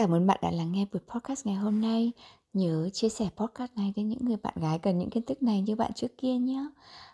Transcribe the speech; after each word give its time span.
Cảm 0.00 0.14
ơn 0.14 0.26
bạn 0.26 0.38
đã 0.42 0.50
lắng 0.50 0.72
nghe 0.72 0.86
buổi 0.92 1.00
podcast 1.08 1.46
ngày 1.46 1.56
hôm 1.56 1.80
nay. 1.80 2.12
Nhớ 2.52 2.90
chia 2.92 3.08
sẻ 3.08 3.28
podcast 3.36 3.72
này 3.76 3.92
với 3.96 4.04
những 4.04 4.24
người 4.24 4.36
bạn 4.36 4.54
gái 4.56 4.78
cần 4.78 4.98
những 4.98 5.10
kiến 5.10 5.22
thức 5.26 5.42
này 5.42 5.60
như 5.60 5.76
bạn 5.76 5.92
trước 5.94 6.18
kia 6.18 6.34
nhé. 6.34 6.66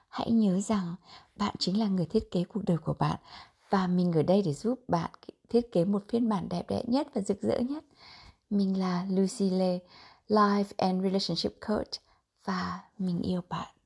Hãy 0.08 0.30
nhớ 0.30 0.60
rằng 0.60 0.94
bạn 1.36 1.54
chính 1.58 1.80
là 1.80 1.88
người 1.88 2.06
thiết 2.06 2.30
kế 2.30 2.44
cuộc 2.44 2.64
đời 2.66 2.78
của 2.78 2.94
bạn 2.94 3.16
và 3.70 3.86
mình 3.86 4.12
ở 4.12 4.22
đây 4.22 4.42
để 4.42 4.52
giúp 4.52 4.80
bạn 4.88 5.10
thiết 5.48 5.72
kế 5.72 5.84
một 5.84 6.04
phiên 6.08 6.28
bản 6.28 6.48
đẹp 6.48 6.62
đẽ 6.68 6.82
nhất 6.86 7.08
và 7.14 7.20
rực 7.20 7.42
rỡ 7.42 7.58
nhất. 7.58 7.84
Mình 8.50 8.78
là 8.78 9.06
Lucy 9.10 9.50
Lê, 9.50 9.78
Life 10.28 10.72
and 10.76 11.02
Relationship 11.02 11.60
Coach 11.68 11.92
và 12.44 12.80
mình 12.98 13.22
yêu 13.22 13.40
bạn. 13.48 13.76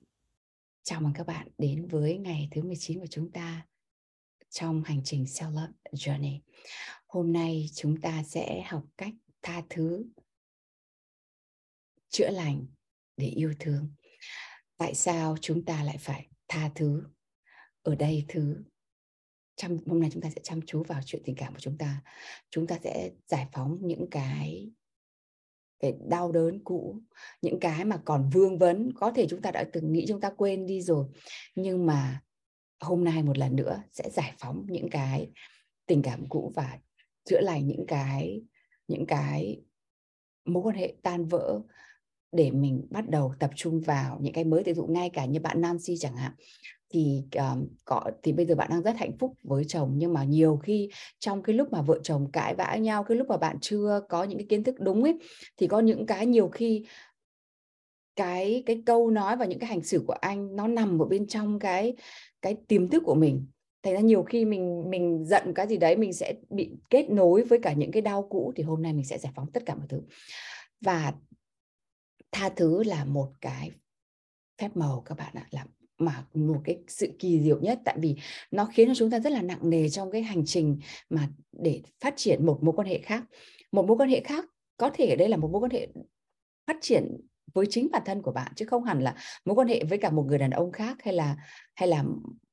Chào 0.82 1.00
mừng 1.00 1.12
các 1.14 1.26
bạn 1.26 1.48
đến 1.58 1.88
với 1.88 2.18
ngày 2.18 2.48
thứ 2.50 2.62
19 2.62 3.00
của 3.00 3.06
chúng 3.10 3.30
ta 3.30 3.66
trong 4.50 4.82
hành 4.84 5.00
trình 5.04 5.24
Self 5.24 5.50
Love 5.50 5.72
Journey. 5.92 6.38
Hôm 7.10 7.32
nay 7.32 7.66
chúng 7.74 8.00
ta 8.00 8.22
sẽ 8.22 8.62
học 8.66 8.84
cách 8.96 9.14
tha 9.42 9.62
thứ, 9.70 10.04
chữa 12.08 12.30
lành 12.30 12.66
để 13.16 13.26
yêu 13.26 13.54
thương. 13.58 13.88
Tại 14.76 14.94
sao 14.94 15.36
chúng 15.40 15.64
ta 15.64 15.84
lại 15.84 15.96
phải 16.00 16.28
tha 16.48 16.70
thứ? 16.74 17.02
Ở 17.82 17.94
đây 17.94 18.24
thứ 18.28 18.64
chăm 19.56 19.76
hôm 19.86 20.00
nay 20.00 20.10
chúng 20.12 20.22
ta 20.22 20.30
sẽ 20.30 20.40
chăm 20.42 20.60
chú 20.66 20.82
vào 20.82 21.00
chuyện 21.06 21.22
tình 21.24 21.34
cảm 21.36 21.54
của 21.54 21.60
chúng 21.60 21.78
ta. 21.78 22.02
Chúng 22.50 22.66
ta 22.66 22.78
sẽ 22.82 23.10
giải 23.26 23.46
phóng 23.52 23.78
những 23.80 24.06
cái 24.10 24.70
cái 25.78 25.94
đau 26.08 26.32
đớn 26.32 26.64
cũ, 26.64 26.98
những 27.42 27.60
cái 27.60 27.84
mà 27.84 28.02
còn 28.04 28.30
vương 28.32 28.58
vấn, 28.58 28.92
có 28.94 29.12
thể 29.12 29.26
chúng 29.30 29.42
ta 29.42 29.50
đã 29.50 29.64
từng 29.72 29.92
nghĩ 29.92 30.04
chúng 30.08 30.20
ta 30.20 30.30
quên 30.36 30.66
đi 30.66 30.82
rồi, 30.82 31.06
nhưng 31.54 31.86
mà 31.86 32.22
hôm 32.80 33.04
nay 33.04 33.22
một 33.22 33.38
lần 33.38 33.56
nữa 33.56 33.82
sẽ 33.92 34.10
giải 34.10 34.34
phóng 34.38 34.66
những 34.68 34.90
cái 34.90 35.30
tình 35.86 36.02
cảm 36.02 36.28
cũ 36.28 36.52
và 36.54 36.78
chữa 37.24 37.40
lành 37.40 37.66
những 37.66 37.84
cái 37.88 38.42
những 38.88 39.06
cái 39.06 39.60
mối 40.44 40.62
quan 40.62 40.76
hệ 40.76 40.94
tan 41.02 41.24
vỡ 41.24 41.60
để 42.32 42.50
mình 42.50 42.86
bắt 42.90 43.08
đầu 43.08 43.34
tập 43.38 43.50
trung 43.54 43.80
vào 43.80 44.18
những 44.20 44.32
cái 44.32 44.44
mới 44.44 44.62
ví 44.62 44.74
dụ 44.74 44.86
ngay 44.86 45.10
cả 45.10 45.24
như 45.24 45.40
bạn 45.40 45.60
Nancy 45.60 45.96
chẳng 45.98 46.16
hạn. 46.16 46.32
Thì 46.92 47.22
um, 47.36 47.66
có 47.84 48.04
thì 48.22 48.32
bây 48.32 48.46
giờ 48.46 48.54
bạn 48.54 48.70
đang 48.70 48.82
rất 48.82 48.96
hạnh 48.96 49.18
phúc 49.18 49.34
với 49.42 49.64
chồng 49.64 49.92
nhưng 49.96 50.12
mà 50.12 50.24
nhiều 50.24 50.56
khi 50.56 50.90
trong 51.18 51.42
cái 51.42 51.56
lúc 51.56 51.72
mà 51.72 51.82
vợ 51.82 51.98
chồng 52.02 52.30
cãi 52.32 52.54
vã 52.54 52.76
nhau 52.76 53.04
cái 53.04 53.16
lúc 53.16 53.28
mà 53.28 53.36
bạn 53.36 53.56
chưa 53.60 54.00
có 54.08 54.24
những 54.24 54.38
cái 54.38 54.46
kiến 54.48 54.64
thức 54.64 54.74
đúng 54.78 55.02
ấy 55.02 55.18
thì 55.56 55.66
có 55.66 55.80
những 55.80 56.06
cái 56.06 56.26
nhiều 56.26 56.48
khi 56.48 56.84
cái 58.16 58.62
cái 58.66 58.82
câu 58.86 59.10
nói 59.10 59.36
và 59.36 59.44
những 59.44 59.58
cái 59.58 59.68
hành 59.68 59.82
xử 59.82 60.04
của 60.06 60.16
anh 60.20 60.56
nó 60.56 60.66
nằm 60.66 61.02
ở 61.02 61.04
bên 61.04 61.26
trong 61.26 61.58
cái 61.58 61.96
cái 62.42 62.56
tiềm 62.68 62.88
thức 62.88 63.02
của 63.06 63.14
mình 63.14 63.46
thành 63.82 63.94
ra 63.94 64.00
nhiều 64.00 64.22
khi 64.22 64.44
mình 64.44 64.90
mình 64.90 65.24
giận 65.24 65.52
cái 65.54 65.66
gì 65.66 65.76
đấy, 65.76 65.96
mình 65.96 66.12
sẽ 66.12 66.34
bị 66.50 66.70
kết 66.90 67.10
nối 67.10 67.42
với 67.42 67.58
cả 67.62 67.72
những 67.72 67.90
cái 67.90 68.02
đau 68.02 68.26
cũ 68.30 68.52
thì 68.56 68.62
hôm 68.62 68.82
nay 68.82 68.92
mình 68.92 69.04
sẽ 69.04 69.18
giải 69.18 69.32
phóng 69.36 69.52
tất 69.52 69.62
cả 69.66 69.74
mọi 69.74 69.86
thứ. 69.88 70.02
Và 70.80 71.12
tha 72.32 72.48
thứ 72.48 72.82
là 72.82 73.04
một 73.04 73.32
cái 73.40 73.70
phép 74.60 74.76
màu 74.76 75.02
các 75.06 75.18
bạn 75.18 75.34
ạ, 75.34 75.46
là 75.50 75.66
mà 75.98 76.26
một 76.34 76.60
cái 76.64 76.78
sự 76.88 77.12
kỳ 77.18 77.40
diệu 77.40 77.60
nhất. 77.60 77.80
Tại 77.84 77.96
vì 77.98 78.16
nó 78.50 78.64
khiến 78.64 78.88
cho 78.88 78.94
chúng 78.94 79.10
ta 79.10 79.20
rất 79.20 79.32
là 79.32 79.42
nặng 79.42 79.70
nề 79.70 79.88
trong 79.88 80.10
cái 80.10 80.22
hành 80.22 80.44
trình 80.46 80.78
mà 81.10 81.28
để 81.52 81.82
phát 82.00 82.14
triển 82.16 82.46
một 82.46 82.58
mối 82.62 82.74
quan 82.76 82.88
hệ 82.88 82.98
khác. 82.98 83.24
Một 83.72 83.86
mối 83.86 83.96
quan 83.96 84.08
hệ 84.08 84.20
khác, 84.20 84.44
có 84.76 84.90
thể 84.94 85.06
ở 85.06 85.16
đây 85.16 85.28
là 85.28 85.36
một 85.36 85.50
mối 85.50 85.60
quan 85.60 85.70
hệ 85.70 85.88
phát 86.66 86.76
triển 86.80 87.20
với 87.54 87.66
chính 87.70 87.88
bản 87.92 88.02
thân 88.04 88.22
của 88.22 88.32
bạn, 88.32 88.52
chứ 88.56 88.64
không 88.64 88.84
hẳn 88.84 89.02
là 89.02 89.14
mối 89.44 89.54
quan 89.54 89.68
hệ 89.68 89.84
với 89.84 89.98
cả 89.98 90.10
một 90.10 90.24
người 90.26 90.38
đàn 90.38 90.50
ông 90.50 90.72
khác 90.72 90.96
hay 91.02 91.14
là 91.14 91.36
hay 91.74 91.88
là 91.88 92.04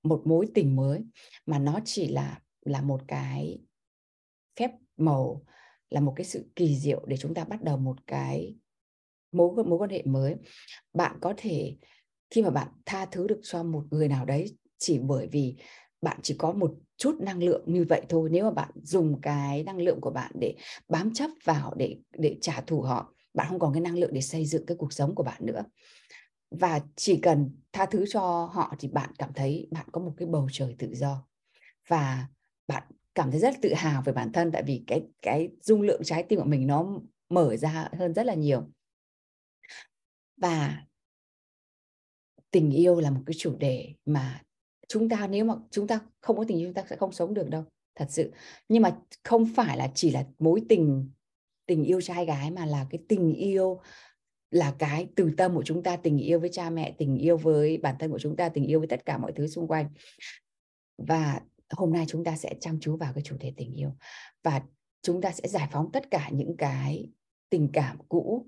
một 0.08 0.22
mối 0.26 0.48
tình 0.54 0.76
mới, 0.76 1.04
mà 1.46 1.60
nó 1.60 1.80
chỉ 1.86 2.08
là 2.08 2.42
là 2.66 2.82
một 2.82 3.02
cái 3.08 3.60
phép 4.60 4.72
màu, 4.98 5.46
là 5.90 6.00
một 6.02 6.14
cái 6.16 6.26
sự 6.26 6.46
kỳ 6.56 6.76
diệu 6.78 7.06
để 7.08 7.18
chúng 7.18 7.34
ta 7.34 7.44
bắt 7.44 7.64
đầu 7.64 7.78
một 7.78 8.08
cái 8.08 8.56
mối 9.32 9.64
mối 9.66 9.80
quan 9.80 9.90
hệ 9.90 10.04
mới. 10.06 10.36
Bạn 10.94 11.18
có 11.22 11.34
thể, 11.38 11.76
khi 12.30 12.42
mà 12.42 12.50
bạn 12.50 12.68
tha 12.86 13.06
thứ 13.06 13.28
được 13.28 13.40
cho 13.44 13.64
một 13.64 13.84
người 13.92 14.08
nào 14.08 14.26
đấy 14.26 14.58
chỉ 14.78 15.00
bởi 15.00 15.28
vì 15.28 15.56
bạn 16.02 16.20
chỉ 16.24 16.36
có 16.38 16.52
một 16.52 16.74
chút 16.98 17.16
năng 17.20 17.44
lượng 17.44 17.64
như 17.66 17.86
vậy 17.90 18.02
thôi, 18.10 18.30
nếu 18.32 18.44
mà 18.44 18.52
bạn 18.52 18.70
dùng 18.84 19.22
cái 19.22 19.64
năng 19.64 19.78
lượng 19.82 20.02
của 20.02 20.12
bạn 20.12 20.32
để 20.40 20.56
bám 20.90 21.14
chấp 21.14 21.30
vào, 21.44 21.74
để 21.78 21.98
để 22.14 22.38
trả 22.42 22.62
thù 22.62 22.82
họ, 22.82 23.14
bạn 23.34 23.48
không 23.50 23.60
còn 23.60 23.74
cái 23.74 23.82
năng 23.82 23.98
lượng 23.98 24.14
để 24.14 24.22
xây 24.22 24.46
dựng 24.46 24.66
cái 24.66 24.78
cuộc 24.78 24.94
sống 24.94 25.16
của 25.16 25.24
bạn 25.24 25.46
nữa 25.46 25.64
và 26.52 26.82
chỉ 26.96 27.20
cần 27.22 27.50
tha 27.72 27.86
thứ 27.86 28.06
cho 28.10 28.50
họ 28.54 28.76
thì 28.80 28.88
bạn 28.88 29.10
cảm 29.18 29.34
thấy 29.34 29.68
bạn 29.72 29.86
có 29.92 30.02
một 30.02 30.14
cái 30.18 30.28
bầu 30.28 30.48
trời 30.52 30.76
tự 30.80 30.96
do. 30.96 31.28
Và 31.88 32.28
bạn 32.68 32.84
cảm 33.16 33.32
thấy 33.32 33.40
rất 33.40 33.56
tự 33.62 33.74
hào 33.74 34.02
về 34.02 34.14
bản 34.14 34.32
thân, 34.32 34.52
tại 34.52 34.64
vì 34.64 34.84
cái 34.88 35.04
cái 35.22 35.50
dung 35.62 35.82
lượng 35.82 36.02
trái 36.04 36.24
tim 36.24 36.40
của 36.40 36.46
mình 36.46 36.68
nó 36.68 37.00
mở 37.30 37.58
ra 37.58 37.90
hơn 37.98 38.14
rất 38.14 38.26
là 38.26 38.34
nhiều. 38.34 38.72
Và 40.38 40.86
tình 42.52 42.72
yêu 42.72 43.00
là 43.00 43.12
một 43.12 43.22
cái 43.26 43.34
chủ 43.38 43.56
đề 43.58 43.94
mà 44.06 44.42
chúng 44.88 45.10
ta 45.10 45.28
nếu 45.28 45.46
mà 45.46 45.56
chúng 45.72 45.88
ta 45.88 46.00
không 46.22 46.38
có 46.38 46.46
tình 46.48 46.58
yêu, 46.58 46.68
chúng 46.68 46.74
ta 46.74 46.84
sẽ 46.90 46.96
không 46.96 47.12
sống 47.12 47.34
được 47.34 47.50
đâu, 47.50 47.64
thật 47.96 48.06
sự. 48.10 48.32
Nhưng 48.70 48.84
mà 48.84 48.98
không 49.24 49.46
phải 49.56 49.78
là 49.78 49.92
chỉ 49.96 50.12
là 50.12 50.26
mối 50.40 50.62
tình 50.70 51.12
tình 51.66 51.84
yêu 51.84 52.02
trai 52.02 52.26
gái 52.26 52.52
mà 52.52 52.66
là 52.66 52.86
cái 52.90 53.00
tình 53.08 53.34
yêu 53.34 53.80
là 54.52 54.76
cái 54.80 55.08
từ 55.16 55.32
tâm 55.38 55.56
của 55.56 55.64
chúng 55.66 55.84
ta, 55.84 55.96
tình 55.96 56.18
yêu 56.18 56.40
với 56.40 56.50
cha 56.54 56.70
mẹ, 56.70 56.96
tình 56.98 57.18
yêu 57.18 57.38
với 57.38 57.78
bản 57.78 57.96
thân 58.00 58.12
của 58.12 58.20
chúng 58.20 58.36
ta, 58.36 58.50
tình 58.50 58.66
yêu 58.66 58.80
với 58.80 58.88
tất 58.88 59.06
cả 59.06 59.18
mọi 59.18 59.32
thứ 59.36 59.48
xung 59.48 59.68
quanh. 59.68 59.90
Và 60.98 61.42
hôm 61.70 61.94
nay 61.94 62.06
chúng 62.08 62.24
ta 62.24 62.36
sẽ 62.36 62.54
chăm 62.62 62.80
chú 62.80 62.98
vào 62.98 63.14
cái 63.14 63.24
chủ 63.24 63.38
đề 63.40 63.54
tình 63.58 63.74
yêu. 63.74 63.92
Và 64.44 64.62
chúng 65.02 65.22
ta 65.22 65.32
sẽ 65.32 65.48
giải 65.48 65.68
phóng 65.72 65.92
tất 65.92 66.12
cả 66.12 66.30
những 66.30 66.58
cái 66.58 67.10
tình 67.50 67.70
cảm 67.74 67.98
cũ, 68.10 68.48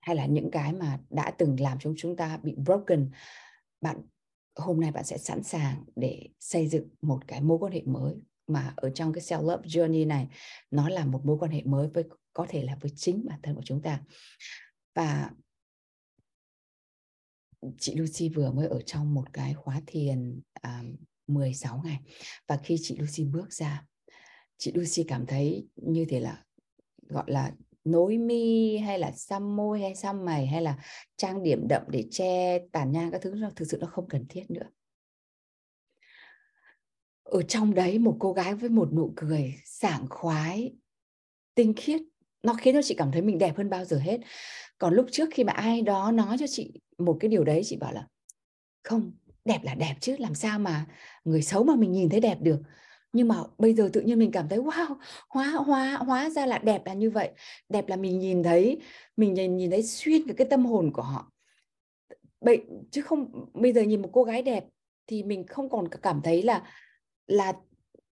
hay 0.00 0.16
là 0.16 0.26
những 0.26 0.50
cái 0.50 0.72
mà 0.72 1.00
đã 1.10 1.30
từng 1.30 1.60
làm 1.60 1.78
cho 1.80 1.92
chúng 1.96 2.16
ta 2.16 2.36
bị 2.42 2.54
broken. 2.54 3.10
Bạn, 3.80 4.02
hôm 4.56 4.80
nay 4.80 4.92
bạn 4.92 5.04
sẽ 5.04 5.18
sẵn 5.18 5.42
sàng 5.42 5.84
để 5.96 6.28
xây 6.40 6.66
dựng 6.66 6.88
một 7.02 7.20
cái 7.26 7.40
mối 7.40 7.58
quan 7.58 7.72
hệ 7.72 7.82
mới. 7.82 8.14
Mà 8.46 8.74
ở 8.76 8.90
trong 8.90 9.12
cái 9.12 9.22
self 9.22 9.42
love 9.42 9.62
journey 9.62 10.06
này, 10.06 10.28
nó 10.70 10.88
là 10.88 11.04
một 11.04 11.20
mối 11.24 11.38
quan 11.38 11.50
hệ 11.50 11.62
mới 11.64 11.88
với, 11.88 12.04
có 12.32 12.46
thể 12.48 12.62
là 12.62 12.76
với 12.80 12.92
chính 12.96 13.26
bản 13.28 13.40
thân 13.42 13.54
của 13.54 13.62
chúng 13.64 13.82
ta 13.82 14.00
và 14.96 15.30
chị 17.78 17.94
Lucy 17.94 18.28
vừa 18.28 18.50
mới 18.50 18.68
ở 18.68 18.80
trong 18.82 19.14
một 19.14 19.32
cái 19.32 19.54
khóa 19.54 19.80
thiền 19.86 20.40
à, 20.52 20.82
16 21.26 21.82
ngày. 21.84 21.98
Và 22.46 22.56
khi 22.64 22.76
chị 22.82 22.96
Lucy 22.96 23.24
bước 23.24 23.52
ra 23.52 23.84
chị 24.58 24.72
Lucy 24.74 25.04
cảm 25.08 25.26
thấy 25.26 25.66
như 25.76 26.04
thế 26.08 26.20
là 26.20 26.44
gọi 27.08 27.24
là 27.26 27.52
nối 27.84 28.18
mi 28.18 28.76
hay 28.76 28.98
là 28.98 29.12
xăm 29.12 29.56
môi 29.56 29.80
hay 29.80 29.94
xăm 29.94 30.24
mày 30.24 30.46
hay 30.46 30.62
là 30.62 30.78
trang 31.16 31.42
điểm 31.42 31.68
đậm 31.68 31.82
để 31.88 32.04
che 32.10 32.58
tàn 32.72 32.92
nhang 32.92 33.10
các 33.10 33.22
thứ 33.22 33.34
nó 33.34 33.50
thực 33.56 33.68
sự 33.70 33.78
nó 33.80 33.86
không 33.86 34.08
cần 34.08 34.26
thiết 34.28 34.50
nữa. 34.50 34.66
Ở 37.22 37.42
trong 37.42 37.74
đấy 37.74 37.98
một 37.98 38.16
cô 38.20 38.32
gái 38.32 38.54
với 38.54 38.70
một 38.70 38.92
nụ 38.92 39.12
cười 39.16 39.54
sảng 39.64 40.06
khoái 40.08 40.74
tinh 41.54 41.74
khiết 41.76 42.02
nó 42.42 42.54
khiến 42.54 42.74
cho 42.74 42.82
chị 42.82 42.94
cảm 42.98 43.12
thấy 43.12 43.22
mình 43.22 43.38
đẹp 43.38 43.56
hơn 43.56 43.70
bao 43.70 43.84
giờ 43.84 43.98
hết 43.98 44.20
còn 44.78 44.94
lúc 44.94 45.06
trước 45.10 45.28
khi 45.32 45.44
mà 45.44 45.52
ai 45.52 45.82
đó 45.82 46.12
nói 46.12 46.36
cho 46.38 46.46
chị 46.46 46.72
một 46.98 47.16
cái 47.20 47.28
điều 47.28 47.44
đấy 47.44 47.62
chị 47.64 47.76
bảo 47.76 47.92
là 47.92 48.06
không 48.84 49.12
đẹp 49.44 49.60
là 49.62 49.74
đẹp 49.74 49.94
chứ 50.00 50.16
làm 50.18 50.34
sao 50.34 50.58
mà 50.58 50.86
người 51.24 51.42
xấu 51.42 51.64
mà 51.64 51.76
mình 51.76 51.92
nhìn 51.92 52.08
thấy 52.08 52.20
đẹp 52.20 52.38
được? 52.40 52.58
Nhưng 53.12 53.28
mà 53.28 53.36
bây 53.58 53.74
giờ 53.74 53.90
tự 53.92 54.00
nhiên 54.00 54.18
mình 54.18 54.30
cảm 54.30 54.48
thấy 54.48 54.58
wow 54.58 54.96
hóa 55.28 55.50
hóa 55.50 55.96
hóa 55.96 56.30
ra 56.30 56.46
là 56.46 56.58
đẹp 56.58 56.86
là 56.86 56.94
như 56.94 57.10
vậy. 57.10 57.30
Đẹp 57.68 57.88
là 57.88 57.96
mình 57.96 58.18
nhìn 58.18 58.42
thấy 58.42 58.80
mình 59.16 59.34
nhìn 59.34 59.56
nhìn 59.56 59.70
thấy 59.70 59.82
xuyên 59.82 60.26
cái, 60.26 60.34
cái 60.36 60.46
tâm 60.50 60.66
hồn 60.66 60.92
của 60.92 61.02
họ. 61.02 61.32
Vậy 62.40 62.64
chứ 62.90 63.02
không 63.02 63.46
bây 63.54 63.72
giờ 63.72 63.82
nhìn 63.82 64.02
một 64.02 64.10
cô 64.12 64.24
gái 64.24 64.42
đẹp 64.42 64.64
thì 65.06 65.22
mình 65.22 65.46
không 65.46 65.68
còn 65.68 65.88
cảm 65.88 66.20
thấy 66.24 66.42
là 66.42 66.62
là 67.26 67.52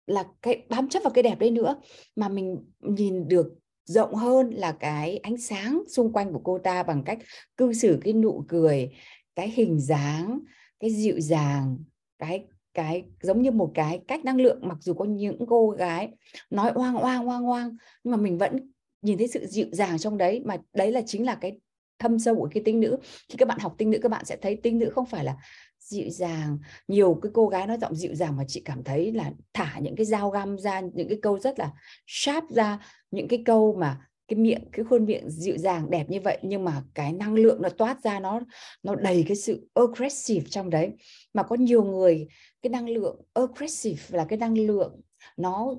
là 0.07 0.25
cái 0.43 0.67
bám 0.69 0.89
chấp 0.89 1.03
vào 1.03 1.13
cái 1.13 1.23
đẹp 1.23 1.39
đấy 1.39 1.51
nữa. 1.51 1.81
Mà 2.17 2.29
mình 2.29 2.65
nhìn 2.81 3.29
được 3.29 3.55
rộng 3.85 4.15
hơn 4.15 4.51
là 4.51 4.73
cái 4.73 5.19
ánh 5.19 5.37
sáng 5.37 5.83
xung 5.89 6.13
quanh 6.13 6.33
của 6.33 6.41
cô 6.45 6.59
ta 6.59 6.83
bằng 6.83 7.03
cách 7.05 7.19
cư 7.57 7.73
xử 7.73 7.99
cái 8.05 8.13
nụ 8.13 8.45
cười, 8.49 8.91
cái 9.35 9.49
hình 9.51 9.81
dáng, 9.81 10.41
cái 10.81 10.91
dịu 10.91 11.21
dàng, 11.21 11.79
cái 12.19 12.45
cái 12.75 13.05
giống 13.23 13.43
như 13.43 13.51
một 13.51 13.71
cái 13.75 14.01
cách 14.09 14.25
năng 14.25 14.41
lượng. 14.41 14.59
Mặc 14.63 14.79
dù 14.81 14.95
có 14.95 15.05
những 15.05 15.47
cô 15.49 15.71
gái 15.71 16.09
nói 16.51 16.71
oang 16.75 16.97
oang 16.97 17.29
oang 17.29 17.47
oang, 17.47 17.77
nhưng 18.05 18.11
mà 18.11 18.17
mình 18.17 18.39
vẫn 18.39 18.73
nhìn 19.03 19.19
thấy 19.19 19.29
sự 19.29 19.47
dịu 19.47 19.67
dàng 19.73 19.99
trong 19.99 20.19
đấy. 20.19 20.43
Mà 20.45 20.57
đấy 20.73 20.93
là 20.93 21.03
chính 21.07 21.27
là 21.27 21.35
cái 21.35 21.59
thâm 21.99 22.19
sâu 22.19 22.35
của 22.35 22.49
cái 22.55 22.63
tinh 22.65 22.81
nữ. 22.81 22.97
Khi 23.29 23.37
các 23.39 23.49
bạn 23.49 23.59
học 23.59 23.75
tinh 23.79 23.91
nữ, 23.91 23.99
các 24.03 24.09
bạn 24.09 24.25
sẽ 24.25 24.37
thấy 24.37 24.57
tinh 24.63 24.79
nữ 24.79 24.91
không 24.95 25.07
phải 25.07 25.25
là 25.25 25.37
dịu 25.81 26.11
dàng. 26.11 26.59
Nhiều 26.89 27.19
cái 27.23 27.31
cô 27.35 27.49
gái 27.49 27.67
nói 27.67 27.79
giọng 27.81 27.95
dịu 27.95 28.15
dàng 28.15 28.37
mà 28.37 28.45
chị 28.49 28.63
cảm 28.65 28.85
thấy 28.85 29.13
là 29.13 29.33
thả 29.53 29.79
những 29.79 29.97
cái 29.97 30.07
dao 30.07 30.31
găm 30.31 30.59
ra, 30.59 30.81
những 30.81 31.09
cái 31.09 31.19
câu 31.23 31.39
rất 31.39 31.59
là 31.59 31.73
sharp 32.07 32.45
ra 32.51 32.79
những 33.15 33.29
cái 33.29 33.43
câu 33.47 33.77
mà 33.79 34.09
cái 34.29 34.39
miệng, 34.39 34.65
cái 34.73 34.85
khuôn 34.85 35.05
miệng 35.05 35.31
dịu 35.31 35.59
dàng, 35.59 35.91
đẹp 35.91 36.11
như 36.11 36.21
vậy, 36.21 36.39
nhưng 36.43 36.65
mà 36.65 36.85
cái 36.95 37.13
năng 37.13 37.35
lượng 37.35 37.63
nó 37.63 37.69
toát 37.69 38.03
ra, 38.03 38.21
nó 38.21 38.41
nó 38.83 38.95
đầy 38.95 39.25
cái 39.29 39.37
sự 39.37 39.69
aggressive 39.75 40.47
trong 40.51 40.71
đấy. 40.71 40.93
Mà 41.35 41.43
có 41.43 41.57
nhiều 41.57 41.85
người, 41.85 42.29
cái 42.63 42.71
năng 42.71 42.89
lượng 42.89 43.23
aggressive 43.35 44.19
là 44.19 44.27
cái 44.29 44.39
năng 44.39 44.59
lượng 44.59 45.01
nó, 45.37 45.75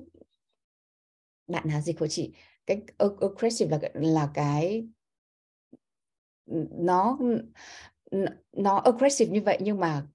bạn 1.46 1.68
nào 1.68 1.80
dịch 1.80 1.98
của 1.98 2.06
chị? 2.06 2.32
Cái 2.66 2.82
aggressive 2.98 3.78
là 3.78 3.90
là 3.94 4.30
cái, 4.34 4.88
nó 6.70 7.18
nó 8.52 8.76
aggressive 8.76 9.32
như 9.32 9.40
vậy 9.40 9.58
nhưng 9.60 9.80
mà 9.80 10.06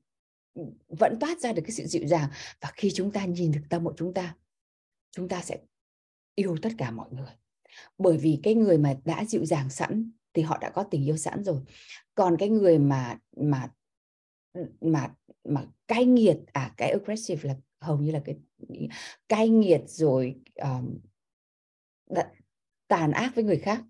vẫn 0.87 1.19
toát 1.19 1.39
ra 1.39 1.53
được 1.53 1.61
cái 1.65 1.71
sự 1.71 1.85
dịu 1.85 2.07
dàng. 2.07 2.29
Và 2.61 2.71
khi 2.75 2.91
chúng 2.91 3.11
ta 3.11 3.25
nhìn 3.25 3.51
được 3.51 3.61
tâm 3.69 3.83
của 3.83 3.93
chúng 3.97 4.13
ta 4.13 4.35
chúng 5.11 5.27
ta 5.27 5.41
sẽ 5.41 5.57
yêu 6.35 6.57
tất 6.61 6.69
cả 6.77 6.91
mọi 6.91 7.09
người. 7.11 7.31
Bởi 7.97 8.17
vì 8.17 8.39
cái 8.43 8.55
người 8.55 8.77
mà 8.77 8.95
đã 9.05 9.25
dịu 9.25 9.45
dàng 9.45 9.69
sẵn 9.69 10.11
thì 10.33 10.41
họ 10.41 10.57
đã 10.57 10.69
có 10.69 10.83
tình 10.83 11.05
yêu 11.05 11.17
sẵn 11.17 11.43
rồi. 11.43 11.61
Còn 12.15 12.35
cái 12.39 12.49
người 12.49 12.79
mà 12.79 13.19
mà 13.37 13.69
mà 14.81 15.15
mà 15.43 15.65
cay 15.87 16.05
nghiệt 16.05 16.37
à 16.53 16.73
cái 16.77 16.91
aggressive 16.91 17.49
là 17.49 17.55
hầu 17.79 17.97
như 17.97 18.11
là 18.11 18.21
cái 18.25 18.37
cay 19.29 19.49
nghiệt 19.49 19.81
rồi 19.87 20.35
um, 20.55 20.99
tàn 22.87 23.11
ác 23.11 23.31
với 23.35 23.43
người 23.43 23.57
khác 23.57 23.83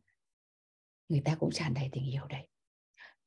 người 1.09 1.21
ta 1.25 1.35
cũng 1.35 1.51
tràn 1.51 1.73
đầy 1.73 1.89
tình 1.91 2.11
yêu 2.11 2.23
đấy 2.29 2.47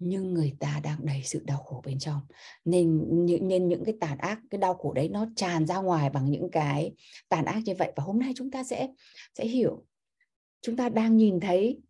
nhưng 0.07 0.35
người 0.35 0.57
ta 0.61 0.81
đang 0.85 1.07
đầy 1.07 1.23
sự 1.25 1.43
đau 1.47 1.59
khổ 1.59 1.83
bên 1.85 1.99
trong. 1.99 2.21
Nên 2.65 3.05
những 3.27 3.49
nên 3.49 3.69
những 3.69 3.85
cái 3.85 3.95
tàn 4.01 4.19
ác, 4.19 4.41
cái 4.51 4.59
đau 4.59 4.75
khổ 4.75 4.93
đấy 4.93 5.09
nó 5.09 5.27
tràn 5.37 5.67
ra 5.67 5.77
ngoài 5.77 6.11
bằng 6.11 6.31
những 6.31 6.51
cái 6.51 6.95
tàn 7.29 7.45
ác 7.45 7.61
như 7.65 7.75
vậy. 7.79 7.93
Và 7.97 8.05
hôm 8.05 8.19
nay 8.19 8.33
chúng 8.37 8.51
ta 8.51 8.65
sẽ 8.65 8.89
sẽ 9.35 9.47
hiểu. 9.47 9.85
Chúng 10.61 10.77
ta 10.77 10.89
đang 10.89 11.17
nhìn 11.17 11.41
thấy 11.41 11.81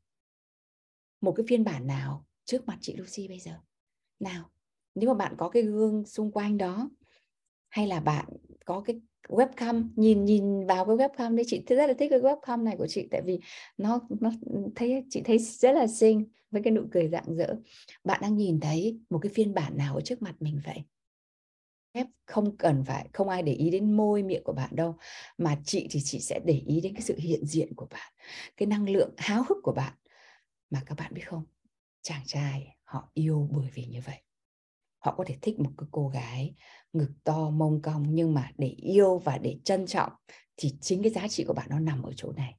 một 1.20 1.32
cái 1.36 1.46
phiên 1.48 1.64
bản 1.64 1.86
nào 1.86 2.26
trước 2.44 2.66
mặt 2.66 2.78
chị 2.80 2.96
Lucy 2.96 3.28
bây 3.28 3.38
giờ? 3.38 3.52
Nào, 4.20 4.50
nếu 4.94 5.08
mà 5.08 5.14
bạn 5.14 5.34
có 5.38 5.48
cái 5.48 5.62
gương 5.62 6.06
xung 6.06 6.32
quanh 6.32 6.58
đó, 6.58 6.90
hay 7.68 7.86
là 7.86 8.00
bạn 8.00 8.26
có 8.64 8.80
cái 8.80 9.00
webcam, 9.28 9.88
nhìn 9.96 10.24
nhìn 10.24 10.66
vào 10.66 10.84
cái 10.86 10.96
webcam 10.96 11.36
đấy, 11.36 11.44
chị 11.48 11.62
rất 11.68 11.86
là 11.86 11.94
thích 11.98 12.10
cái 12.10 12.20
webcam 12.20 12.62
này 12.62 12.74
của 12.78 12.86
chị, 12.86 13.08
tại 13.10 13.22
vì 13.22 13.40
nó 13.76 14.00
nó 14.20 14.30
thấy, 14.74 15.04
chị 15.10 15.22
thấy 15.24 15.38
rất 15.38 15.72
là 15.72 15.86
xinh 15.86 16.24
với 16.50 16.62
cái 16.62 16.72
nụ 16.72 16.82
cười 16.92 17.08
rạng 17.08 17.36
rỡ. 17.36 17.54
Bạn 18.04 18.20
đang 18.22 18.36
nhìn 18.36 18.60
thấy 18.60 19.00
một 19.10 19.18
cái 19.18 19.32
phiên 19.34 19.54
bản 19.54 19.76
nào 19.76 19.94
ở 19.94 20.00
trước 20.00 20.22
mặt 20.22 20.34
mình 20.40 20.60
vậy? 20.64 20.82
Phép 21.94 22.06
không 22.26 22.56
cần 22.56 22.84
phải, 22.84 23.08
không 23.12 23.28
ai 23.28 23.42
để 23.42 23.52
ý 23.52 23.70
đến 23.70 23.96
môi 23.96 24.22
miệng 24.22 24.44
của 24.44 24.52
bạn 24.52 24.76
đâu, 24.76 24.96
mà 25.38 25.58
chị 25.64 25.86
thì 25.90 26.00
chị 26.04 26.20
sẽ 26.20 26.40
để 26.44 26.62
ý 26.66 26.80
đến 26.80 26.94
cái 26.94 27.02
sự 27.02 27.16
hiện 27.18 27.46
diện 27.46 27.74
của 27.74 27.86
bạn, 27.90 28.12
cái 28.56 28.66
năng 28.66 28.88
lượng 28.88 29.14
háo 29.16 29.44
hức 29.48 29.58
của 29.62 29.72
bạn. 29.72 29.92
Mà 30.70 30.82
các 30.86 30.98
bạn 30.98 31.14
biết 31.14 31.22
không? 31.26 31.44
Chàng 32.02 32.22
trai 32.26 32.76
họ 32.84 33.10
yêu 33.14 33.48
bởi 33.52 33.68
vì 33.74 33.84
như 33.84 34.00
vậy 34.06 34.18
họ 35.04 35.14
có 35.18 35.24
thể 35.26 35.36
thích 35.42 35.58
một 35.58 35.70
cái 35.78 35.86
cô 35.92 36.08
gái 36.08 36.54
ngực 36.92 37.10
to, 37.24 37.50
mông 37.50 37.82
cong, 37.82 38.14
nhưng 38.14 38.34
mà 38.34 38.50
để 38.58 38.68
yêu 38.68 39.18
và 39.18 39.38
để 39.38 39.58
trân 39.64 39.86
trọng 39.86 40.12
thì 40.56 40.70
chính 40.80 41.02
cái 41.02 41.12
giá 41.12 41.28
trị 41.28 41.44
của 41.44 41.54
bạn 41.54 41.66
nó 41.70 41.80
nằm 41.80 42.02
ở 42.02 42.12
chỗ 42.16 42.32
này. 42.32 42.54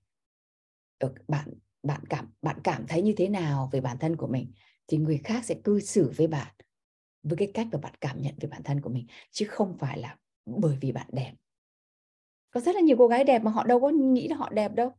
Ở 1.00 1.14
bạn 1.28 1.54
bạn 1.84 2.02
cảm 2.10 2.34
bạn 2.42 2.58
cảm 2.64 2.86
thấy 2.88 3.02
như 3.02 3.14
thế 3.18 3.30
nào 3.30 3.70
về 3.72 3.82
bản 3.82 3.98
thân 4.00 4.16
của 4.16 4.28
mình 4.28 4.52
thì 4.88 4.98
người 4.98 5.18
khác 5.18 5.46
sẽ 5.46 5.56
cư 5.64 5.80
xử 5.80 6.12
với 6.18 6.28
bạn 6.28 6.56
với 7.24 7.38
cái 7.38 7.52
cách 7.54 7.68
mà 7.72 7.80
bạn 7.80 7.94
cảm 8.02 8.22
nhận 8.22 8.36
về 8.42 8.50
bản 8.50 8.64
thân 8.64 8.82
của 8.82 8.90
mình, 8.90 9.08
chứ 9.32 9.46
không 9.50 9.78
phải 9.80 10.00
là 10.00 10.18
bởi 10.46 10.78
vì 10.82 10.92
bạn 10.92 11.08
đẹp. 11.12 11.34
Có 12.52 12.60
rất 12.60 12.76
là 12.76 12.82
nhiều 12.82 12.96
cô 13.00 13.08
gái 13.08 13.24
đẹp 13.24 13.44
mà 13.44 13.52
họ 13.52 13.64
đâu 13.64 13.80
có 13.80 13.90
nghĩ 13.90 14.28
là 14.28 14.36
họ 14.36 14.50
đẹp 14.50 14.74
đâu 14.76 14.92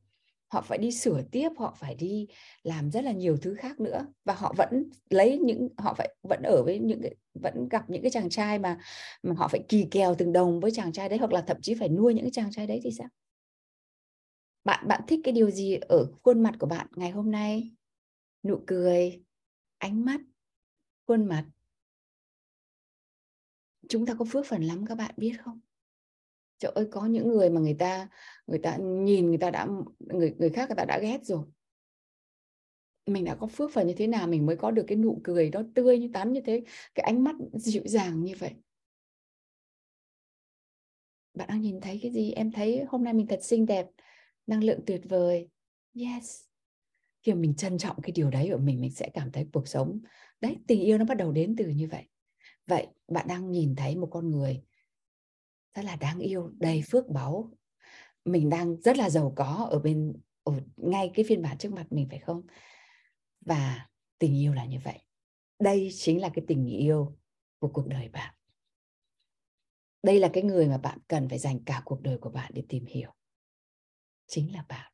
họ 0.48 0.60
phải 0.62 0.78
đi 0.78 0.92
sửa 0.92 1.22
tiếp, 1.32 1.48
họ 1.58 1.76
phải 1.80 1.94
đi 1.94 2.26
làm 2.62 2.90
rất 2.90 3.04
là 3.04 3.12
nhiều 3.12 3.36
thứ 3.42 3.54
khác 3.54 3.80
nữa. 3.80 4.06
Và 4.24 4.34
họ 4.34 4.54
vẫn 4.56 4.90
lấy 5.10 5.38
những, 5.38 5.68
họ 5.78 5.94
phải, 5.94 6.14
vẫn 6.28 6.42
ở 6.42 6.62
với 6.64 6.78
những 6.78 7.02
cái, 7.02 7.14
vẫn 7.34 7.68
gặp 7.68 7.90
những 7.90 8.02
cái 8.02 8.10
chàng 8.10 8.30
trai 8.30 8.58
mà 8.58 8.78
mà 9.22 9.34
họ 9.38 9.48
phải 9.48 9.60
kỳ 9.68 9.86
kèo 9.90 10.14
từng 10.14 10.32
đồng 10.32 10.60
với 10.60 10.70
chàng 10.70 10.92
trai 10.92 11.08
đấy, 11.08 11.18
hoặc 11.18 11.32
là 11.32 11.40
thậm 11.40 11.56
chí 11.62 11.74
phải 11.74 11.88
nuôi 11.88 12.14
những 12.14 12.24
cái 12.24 12.30
chàng 12.34 12.50
trai 12.52 12.66
đấy 12.66 12.80
thì 12.84 12.90
sao? 12.98 13.08
Bạn 14.64 14.88
bạn 14.88 15.00
thích 15.08 15.20
cái 15.24 15.32
điều 15.32 15.50
gì 15.50 15.74
ở 15.88 16.06
khuôn 16.22 16.42
mặt 16.42 16.54
của 16.58 16.66
bạn 16.66 16.86
ngày 16.96 17.10
hôm 17.10 17.30
nay? 17.30 17.70
Nụ 18.42 18.60
cười, 18.66 19.24
ánh 19.78 20.04
mắt, 20.04 20.20
khuôn 21.06 21.26
mặt. 21.26 21.44
Chúng 23.88 24.06
ta 24.06 24.14
có 24.14 24.24
phước 24.24 24.46
phần 24.46 24.62
lắm 24.62 24.86
các 24.86 24.94
bạn 24.94 25.14
biết 25.16 25.32
không? 25.44 25.60
Trời 26.58 26.72
ơi, 26.74 26.88
có 26.90 27.06
những 27.06 27.28
người 27.28 27.50
mà 27.50 27.60
người 27.60 27.76
ta 27.78 28.08
người 28.46 28.58
ta 28.58 28.76
nhìn 28.76 29.28
người 29.28 29.38
ta 29.38 29.50
đã, 29.50 29.66
người 29.98 30.34
người 30.38 30.50
khác 30.50 30.68
người 30.68 30.76
ta 30.76 30.84
đã 30.84 30.98
ghét 30.98 31.18
rồi. 31.24 31.44
Mình 33.06 33.24
đã 33.24 33.34
có 33.34 33.46
phước 33.46 33.72
phần 33.72 33.86
như 33.86 33.94
thế 33.96 34.06
nào 34.06 34.26
mình 34.26 34.46
mới 34.46 34.56
có 34.56 34.70
được 34.70 34.84
cái 34.86 34.96
nụ 34.96 35.20
cười 35.24 35.50
đó 35.50 35.62
tươi 35.74 35.98
như 35.98 36.10
tắn 36.12 36.32
như 36.32 36.40
thế, 36.40 36.62
cái 36.94 37.04
ánh 37.04 37.24
mắt 37.24 37.36
dịu 37.52 37.82
dàng 37.86 38.24
như 38.24 38.34
vậy? 38.38 38.54
Bạn 41.34 41.48
đang 41.48 41.60
nhìn 41.60 41.80
thấy 41.80 41.98
cái 42.02 42.12
gì? 42.12 42.32
Em 42.32 42.52
thấy 42.52 42.84
hôm 42.88 43.04
nay 43.04 43.14
mình 43.14 43.26
thật 43.26 43.40
xinh 43.42 43.66
đẹp, 43.66 43.86
năng 44.46 44.64
lượng 44.64 44.80
tuyệt 44.86 45.00
vời. 45.08 45.48
Yes. 45.94 46.40
Khi 47.22 47.32
mà 47.32 47.40
mình 47.40 47.54
trân 47.54 47.78
trọng 47.78 48.02
cái 48.02 48.12
điều 48.12 48.30
đấy 48.30 48.48
của 48.52 48.58
mình 48.58 48.80
mình 48.80 48.90
sẽ 48.90 49.10
cảm 49.14 49.32
thấy 49.32 49.46
cuộc 49.52 49.68
sống, 49.68 50.00
đấy, 50.40 50.56
tình 50.66 50.80
yêu 50.80 50.98
nó 50.98 51.04
bắt 51.04 51.14
đầu 51.14 51.32
đến 51.32 51.54
từ 51.58 51.68
như 51.68 51.88
vậy. 51.90 52.04
Vậy, 52.66 52.86
bạn 53.08 53.28
đang 53.28 53.50
nhìn 53.50 53.76
thấy 53.76 53.96
một 53.96 54.08
con 54.10 54.30
người 54.30 54.62
rất 55.76 55.84
là 55.84 55.96
đáng 55.96 56.18
yêu, 56.18 56.50
đầy 56.58 56.82
phước 56.90 57.08
báu. 57.08 57.50
Mình 58.24 58.50
đang 58.50 58.80
rất 58.80 58.96
là 58.96 59.10
giàu 59.10 59.32
có 59.36 59.68
ở 59.70 59.78
bên, 59.78 60.20
ở 60.42 60.60
ngay 60.76 61.10
cái 61.14 61.24
phiên 61.28 61.42
bản 61.42 61.58
trước 61.58 61.72
mặt 61.72 61.86
mình, 61.90 62.08
phải 62.10 62.18
không? 62.18 62.42
Và 63.40 63.88
tình 64.18 64.36
yêu 64.36 64.52
là 64.52 64.64
như 64.64 64.78
vậy. 64.84 64.98
Đây 65.58 65.90
chính 65.92 66.20
là 66.20 66.30
cái 66.34 66.44
tình 66.48 66.66
yêu 66.66 67.16
của 67.58 67.68
cuộc 67.68 67.86
đời 67.86 68.08
bạn. 68.08 68.34
Đây 70.02 70.20
là 70.20 70.30
cái 70.32 70.42
người 70.42 70.68
mà 70.68 70.78
bạn 70.78 70.98
cần 71.08 71.28
phải 71.28 71.38
dành 71.38 71.64
cả 71.64 71.82
cuộc 71.84 72.00
đời 72.02 72.18
của 72.18 72.30
bạn 72.30 72.52
để 72.54 72.62
tìm 72.68 72.86
hiểu. 72.86 73.10
Chính 74.26 74.52
là 74.52 74.64
bạn. 74.68 74.92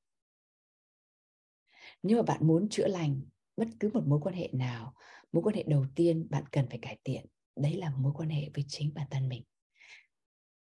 Nếu 2.03 2.17
mà 2.17 2.23
bạn 2.23 2.47
muốn 2.47 2.69
chữa 2.69 2.87
lành 2.87 3.21
bất 3.57 3.69
cứ 3.81 3.91
một 3.95 4.07
mối 4.07 4.21
quan 4.23 4.35
hệ 4.35 4.49
nào, 4.53 4.95
mối 5.33 5.43
quan 5.43 5.57
hệ 5.57 5.63
đầu 5.63 5.87
tiên 5.95 6.27
bạn 6.31 6.45
cần 6.53 6.67
phải 6.69 6.79
cải 6.83 6.99
thiện, 7.05 7.27
đấy 7.57 7.77
là 7.77 7.91
mối 7.91 8.13
quan 8.17 8.29
hệ 8.29 8.51
với 8.55 8.65
chính 8.69 8.95
bản 8.95 9.07
thân 9.11 9.29
mình 9.29 9.43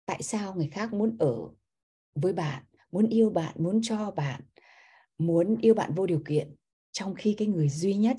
tại 0.09 0.23
sao 0.23 0.55
người 0.55 0.67
khác 0.67 0.93
muốn 0.93 1.17
ở 1.19 1.35
với 2.15 2.33
bạn, 2.33 2.63
muốn 2.91 3.07
yêu 3.09 3.29
bạn, 3.29 3.55
muốn 3.59 3.79
cho 3.83 4.11
bạn, 4.11 4.41
muốn 5.17 5.57
yêu 5.61 5.75
bạn 5.75 5.95
vô 5.95 6.05
điều 6.05 6.21
kiện 6.27 6.55
trong 6.93 7.15
khi 7.15 7.35
cái 7.39 7.47
người 7.47 7.69
duy 7.69 7.95
nhất 7.95 8.17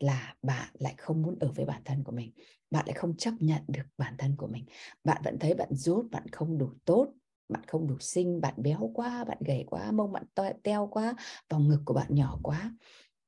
là 0.00 0.34
bạn 0.42 0.68
lại 0.78 0.94
không 0.98 1.22
muốn 1.22 1.38
ở 1.40 1.52
với 1.56 1.66
bản 1.66 1.82
thân 1.84 2.04
của 2.04 2.12
mình? 2.12 2.32
Bạn 2.70 2.86
lại 2.86 2.94
không 2.94 3.16
chấp 3.16 3.32
nhận 3.40 3.62
được 3.68 3.82
bản 3.98 4.14
thân 4.18 4.36
của 4.36 4.46
mình. 4.46 4.64
Bạn 5.04 5.22
vẫn 5.24 5.38
thấy 5.38 5.54
bạn 5.54 5.68
dốt 5.74 6.04
bạn 6.10 6.28
không 6.32 6.58
đủ 6.58 6.70
tốt, 6.84 7.12
bạn 7.48 7.62
không 7.66 7.86
đủ 7.88 7.96
xinh, 8.00 8.40
bạn 8.40 8.54
béo 8.56 8.90
quá, 8.94 9.24
bạn 9.24 9.38
gầy 9.46 9.64
quá, 9.66 9.92
mông 9.92 10.12
bạn 10.12 10.24
to, 10.34 10.44
teo 10.62 10.88
quá, 10.92 11.14
vòng 11.50 11.68
ngực 11.68 11.82
của 11.84 11.94
bạn 11.94 12.14
nhỏ 12.14 12.38
quá. 12.42 12.74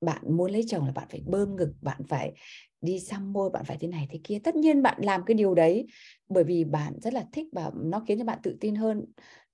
Bạn 0.01 0.37
muốn 0.37 0.53
lấy 0.53 0.65
chồng 0.69 0.87
là 0.87 0.93
bạn 0.93 1.09
phải 1.11 1.23
bơm 1.27 1.57
ngực, 1.57 1.75
bạn 1.83 2.03
phải 2.09 2.35
đi 2.83 3.01
xăm 3.01 3.33
môi 3.33 3.51
bạn 3.51 3.65
phải 3.65 3.77
thế 3.81 3.89
này 3.89 4.07
thế 4.11 4.21
kia. 4.25 4.39
Tất 4.45 4.57
nhiên 4.57 4.83
bạn 4.83 4.99
làm 5.03 5.25
cái 5.27 5.35
điều 5.35 5.55
đấy 5.55 5.87
bởi 6.29 6.45
vì 6.45 6.65
bạn 6.65 6.93
rất 7.03 7.15
là 7.15 7.25
thích 7.33 7.47
và 7.53 7.71
nó 7.75 8.01
khiến 8.09 8.19
cho 8.19 8.25
bạn 8.25 8.39
tự 8.43 8.57
tin 8.61 8.75
hơn. 8.75 9.05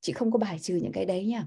Chị 0.00 0.12
không 0.12 0.30
có 0.30 0.38
bài 0.38 0.58
trừ 0.58 0.76
những 0.82 0.92
cái 0.92 1.06
đấy 1.06 1.26
nha. 1.26 1.46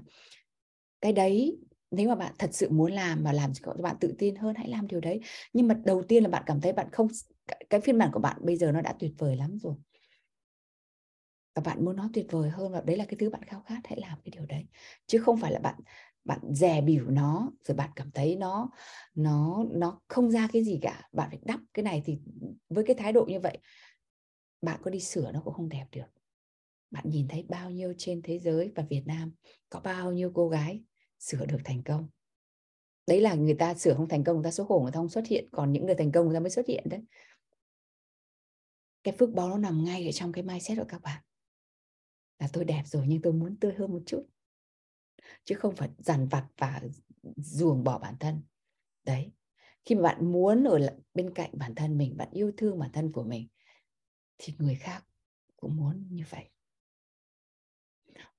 Cái 1.00 1.12
đấy 1.12 1.58
nếu 1.90 2.08
mà 2.08 2.14
bạn 2.14 2.34
thật 2.38 2.50
sự 2.52 2.70
muốn 2.70 2.92
làm 2.92 3.24
mà 3.24 3.32
làm 3.32 3.52
cho 3.54 3.72
bạn 3.72 3.96
tự 4.00 4.14
tin 4.18 4.36
hơn, 4.36 4.54
hãy 4.54 4.68
làm 4.68 4.86
điều 4.86 5.00
đấy. 5.00 5.20
Nhưng 5.52 5.68
mà 5.68 5.74
đầu 5.84 6.02
tiên 6.02 6.22
là 6.22 6.28
bạn 6.28 6.42
cảm 6.46 6.60
thấy 6.60 6.72
bạn 6.72 6.86
không 6.92 7.08
cái 7.70 7.80
phiên 7.80 7.98
bản 7.98 8.10
của 8.12 8.20
bạn 8.20 8.36
bây 8.40 8.56
giờ 8.56 8.72
nó 8.72 8.80
đã 8.80 8.94
tuyệt 8.98 9.12
vời 9.18 9.36
lắm 9.36 9.58
rồi. 9.58 9.74
Và 11.54 11.62
bạn 11.64 11.84
muốn 11.84 11.96
nó 11.96 12.08
tuyệt 12.12 12.26
vời 12.30 12.50
hơn 12.50 12.72
và 12.72 12.80
đấy 12.80 12.96
là 12.96 13.04
cái 13.04 13.16
thứ 13.18 13.30
bạn 13.30 13.42
khao 13.42 13.62
khát, 13.66 13.80
hãy 13.84 14.00
làm 14.00 14.18
cái 14.24 14.30
điều 14.32 14.46
đấy. 14.46 14.66
Chứ 15.06 15.18
không 15.18 15.36
phải 15.36 15.52
là 15.52 15.58
bạn 15.58 15.74
bạn 16.24 16.40
dè 16.54 16.80
bỉu 16.80 17.10
nó, 17.10 17.50
rồi 17.64 17.76
bạn 17.76 17.90
cảm 17.96 18.10
thấy 18.10 18.36
nó 18.36 18.70
nó 19.14 19.64
nó 19.70 20.00
không 20.08 20.30
ra 20.30 20.48
cái 20.52 20.64
gì 20.64 20.78
cả, 20.82 21.08
bạn 21.12 21.30
phải 21.30 21.38
đắp 21.42 21.60
cái 21.74 21.82
này 21.82 22.02
thì 22.04 22.18
với 22.68 22.84
cái 22.84 22.96
thái 22.96 23.12
độ 23.12 23.24
như 23.24 23.40
vậy, 23.40 23.58
bạn 24.62 24.80
có 24.84 24.90
đi 24.90 25.00
sửa 25.00 25.32
nó 25.32 25.40
cũng 25.44 25.54
không 25.54 25.68
đẹp 25.68 25.86
được. 25.92 26.06
Bạn 26.90 27.04
nhìn 27.10 27.28
thấy 27.28 27.44
bao 27.48 27.70
nhiêu 27.70 27.94
trên 27.98 28.22
thế 28.22 28.38
giới 28.38 28.72
và 28.74 28.82
Việt 28.90 29.02
Nam 29.06 29.32
có 29.68 29.80
bao 29.80 30.12
nhiêu 30.12 30.32
cô 30.34 30.48
gái 30.48 30.82
sửa 31.18 31.46
được 31.46 31.58
thành 31.64 31.82
công. 31.82 32.08
Đấy 33.06 33.20
là 33.20 33.34
người 33.34 33.54
ta 33.54 33.74
sửa 33.74 33.94
không 33.94 34.08
thành 34.08 34.24
công, 34.24 34.36
người 34.36 34.44
ta 34.44 34.50
xấu 34.50 34.66
hổ, 34.66 34.80
người 34.80 34.92
ta 34.92 34.96
không 34.96 35.08
xuất 35.08 35.26
hiện, 35.26 35.48
còn 35.52 35.72
những 35.72 35.86
người 35.86 35.94
thành 35.94 36.12
công 36.12 36.26
người 36.26 36.34
ta 36.36 36.40
mới 36.40 36.50
xuất 36.50 36.66
hiện 36.66 36.84
đấy. 36.90 37.00
Cái 39.04 39.14
phước 39.18 39.30
báo 39.30 39.48
nó 39.48 39.58
nằm 39.58 39.84
ngay 39.84 40.06
ở 40.06 40.12
trong 40.12 40.32
cái 40.32 40.44
mindset 40.44 40.78
của 40.78 40.84
các 40.88 41.02
bạn. 41.02 41.22
Là 42.38 42.48
tôi 42.52 42.64
đẹp 42.64 42.82
rồi 42.86 43.04
nhưng 43.08 43.22
tôi 43.22 43.32
muốn 43.32 43.56
tươi 43.56 43.72
hơn 43.78 43.92
một 43.92 44.02
chút 44.06 44.26
chứ 45.44 45.54
không 45.54 45.76
phải 45.76 45.88
dằn 45.98 46.28
vặt 46.28 46.46
và 46.58 46.82
ruồng 47.36 47.84
bỏ 47.84 47.98
bản 47.98 48.16
thân. 48.20 48.42
Đấy, 49.04 49.32
khi 49.84 49.94
mà 49.94 50.02
bạn 50.02 50.32
muốn 50.32 50.64
ở 50.64 50.96
bên 51.14 51.34
cạnh 51.34 51.50
bản 51.52 51.74
thân 51.74 51.98
mình, 51.98 52.16
bạn 52.16 52.28
yêu 52.30 52.52
thương 52.56 52.78
bản 52.78 52.92
thân 52.92 53.12
của 53.12 53.22
mình, 53.22 53.48
thì 54.38 54.54
người 54.58 54.74
khác 54.74 55.04
cũng 55.56 55.76
muốn 55.76 56.06
như 56.10 56.24
vậy. 56.30 56.48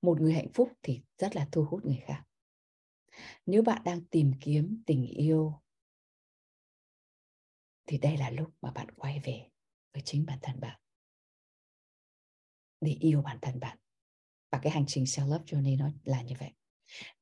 Một 0.02 0.20
người 0.20 0.32
hạnh 0.32 0.52
phúc 0.54 0.72
thì 0.82 1.02
rất 1.18 1.36
là 1.36 1.48
thu 1.52 1.64
hút 1.64 1.84
người 1.84 2.02
khác. 2.06 2.24
Nếu 3.46 3.62
bạn 3.62 3.82
đang 3.84 4.04
tìm 4.04 4.32
kiếm 4.40 4.82
tình 4.86 5.06
yêu, 5.06 5.60
thì 7.86 7.98
đây 7.98 8.16
là 8.16 8.30
lúc 8.30 8.50
mà 8.60 8.70
bạn 8.70 8.90
quay 8.90 9.20
về 9.20 9.50
với 9.92 10.02
chính 10.04 10.26
bản 10.26 10.38
thân 10.42 10.60
bạn. 10.60 10.80
Để 12.80 12.92
yêu 13.00 13.22
bản 13.22 13.38
thân 13.42 13.60
bạn. 13.60 13.78
Và 14.50 14.58
cái 14.62 14.72
hành 14.72 14.84
trình 14.86 15.04
self 15.04 15.28
love 15.28 15.44
journey 15.44 15.78
nó 15.78 15.90
là 16.04 16.22
như 16.22 16.34
vậy 16.38 16.52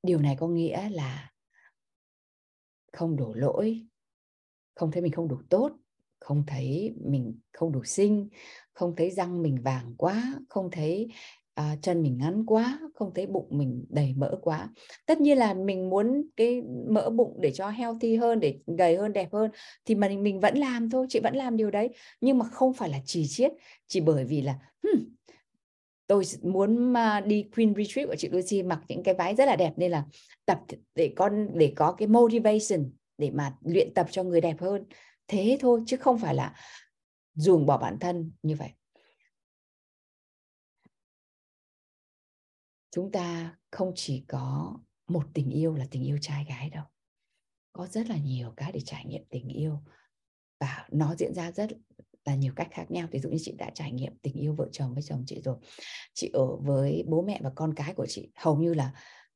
điều 0.02 0.20
này 0.20 0.36
có 0.40 0.48
nghĩa 0.48 0.88
là 0.90 1.30
không 2.92 3.16
đổ 3.16 3.32
lỗi 3.34 3.86
không 4.74 4.90
thấy 4.90 5.02
mình 5.02 5.12
không 5.12 5.28
đủ 5.28 5.38
tốt 5.48 5.72
không 6.20 6.44
thấy 6.46 6.94
mình 7.04 7.38
không 7.52 7.72
đủ 7.72 7.84
xinh 7.84 8.28
không 8.72 8.96
thấy 8.96 9.10
răng 9.10 9.42
mình 9.42 9.62
vàng 9.62 9.94
quá 9.96 10.34
không 10.48 10.70
thấy 10.70 11.08
à, 11.54 11.76
chân 11.82 12.02
mình 12.02 12.18
ngắn 12.18 12.46
quá 12.46 12.80
không 12.94 13.14
thấy 13.14 13.26
bụng 13.26 13.46
mình 13.50 13.84
đầy 13.88 14.14
mỡ 14.16 14.38
quá. 14.42 14.68
Tất 15.06 15.20
nhiên 15.20 15.38
là 15.38 15.54
mình 15.54 15.90
muốn 15.90 16.22
cái 16.36 16.62
mỡ 16.88 17.10
bụng 17.10 17.38
để 17.40 17.52
cho 17.52 17.68
healthy 17.68 18.16
hơn 18.16 18.40
để 18.40 18.58
gầy 18.66 18.96
hơn 18.96 19.12
đẹp 19.12 19.28
hơn 19.32 19.50
thì 19.84 19.94
mà 19.94 20.08
mình 20.08 20.40
vẫn 20.40 20.58
làm 20.58 20.90
thôi 20.90 21.06
chị 21.08 21.20
vẫn 21.20 21.36
làm 21.36 21.56
điều 21.56 21.70
đấy. 21.70 21.88
Nhưng 22.20 22.38
mà 22.38 22.44
không 22.44 22.72
phải 22.72 22.88
là 22.88 22.98
chỉ 23.04 23.26
chiết 23.28 23.52
chỉ 23.86 24.00
bởi 24.00 24.24
vì 24.24 24.42
là 24.42 24.58
hmm, 24.82 25.04
tôi 26.06 26.24
muốn 26.42 26.92
mà 26.92 27.20
đi 27.20 27.48
Queen 27.56 27.74
Retreat 27.74 28.08
của 28.08 28.16
chị 28.18 28.28
Lucy 28.28 28.62
mặc 28.62 28.82
những 28.88 29.02
cái 29.02 29.14
váy 29.14 29.34
rất 29.34 29.44
là 29.44 29.56
đẹp 29.56 29.72
nên 29.76 29.90
là 29.90 30.04
tập 30.44 30.60
để 30.94 31.12
con, 31.16 31.58
để 31.58 31.72
có 31.76 31.92
cái 31.92 32.08
motivation 32.08 32.92
để 33.18 33.30
mà 33.30 33.56
luyện 33.60 33.94
tập 33.94 34.06
cho 34.10 34.22
người 34.22 34.40
đẹp 34.40 34.60
hơn. 34.60 34.84
Thế 35.28 35.58
thôi, 35.60 35.82
chứ 35.86 35.96
không 35.96 36.18
phải 36.18 36.34
là 36.34 36.54
ruồng 37.34 37.66
bỏ 37.66 37.78
bản 37.78 37.98
thân 37.98 38.32
như 38.42 38.56
vậy. 38.56 38.70
Chúng 42.90 43.12
ta 43.12 43.56
không 43.70 43.92
chỉ 43.94 44.24
có 44.28 44.76
một 45.08 45.24
tình 45.34 45.50
yêu 45.50 45.74
là 45.74 45.86
tình 45.90 46.04
yêu 46.04 46.18
trai 46.20 46.44
gái 46.48 46.70
đâu. 46.70 46.84
Có 47.72 47.86
rất 47.86 48.08
là 48.08 48.16
nhiều 48.16 48.52
cái 48.56 48.72
để 48.72 48.80
trải 48.80 49.04
nghiệm 49.04 49.24
tình 49.30 49.48
yêu 49.48 49.78
và 50.60 50.88
nó 50.92 51.14
diễn 51.14 51.34
ra 51.34 51.52
rất 51.52 51.70
là 52.24 52.34
nhiều 52.34 52.52
cách 52.56 52.68
khác 52.70 52.90
nhau. 52.90 53.08
Ví 53.10 53.18
dụ 53.18 53.28
như 53.30 53.38
chị 53.40 53.52
đã 53.52 53.70
trải 53.74 53.92
nghiệm 53.92 54.12
tình 54.22 54.34
yêu 54.34 54.54
vợ 54.54 54.68
chồng 54.72 54.94
với 54.94 55.02
chồng 55.02 55.24
chị 55.26 55.40
rồi. 55.44 55.56
Chị 56.14 56.30
ở 56.32 56.56
với 56.56 57.04
bố 57.06 57.22
mẹ 57.22 57.40
và 57.42 57.50
con 57.54 57.74
cái 57.74 57.94
của 57.94 58.06
chị, 58.06 58.30
hầu 58.36 58.56
như 58.56 58.74
là 58.74 58.92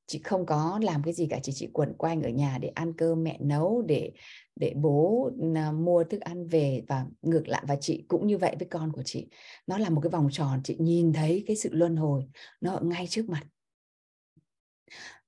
chị 0.07 0.21
không 0.25 0.47
có 0.47 0.81
làm 0.83 1.03
cái 1.03 1.15
gì 1.15 1.27
cả, 1.31 1.39
chỉ 1.43 1.53
chị 1.55 1.69
quẩn 1.73 1.95
quanh 1.95 2.23
ở 2.23 2.29
nhà 2.29 2.59
để 2.59 2.69
ăn 2.69 2.93
cơm 2.93 3.23
mẹ 3.25 3.39
nấu, 3.41 3.83
để 3.83 4.13
để 4.57 4.73
bố 4.77 5.31
à, 5.55 5.73
mua 5.73 6.05
thức 6.05 6.21
ăn 6.21 6.47
về 6.49 6.83
và 6.89 7.07
ngược 7.23 7.49
lại. 7.49 7.65
Và 7.69 7.77
chị 7.81 8.05
cũng 8.09 8.27
như 8.27 8.39
vậy 8.39 8.57
với 8.59 8.69
con 8.71 8.93
của 8.93 9.03
chị. 9.03 9.29
Nó 9.67 9.79
là 9.79 9.91
một 9.91 10.01
cái 10.01 10.11
vòng 10.11 10.29
tròn, 10.33 10.61
chị 10.65 10.77
nhìn 10.79 11.13
thấy 11.13 11.45
cái 11.47 11.57
sự 11.57 11.69
luân 11.73 11.97
hồi 11.97 12.25
nó 12.61 12.73
ở 12.73 12.81
ngay 12.81 13.07
trước 13.07 13.29
mặt. 13.29 13.43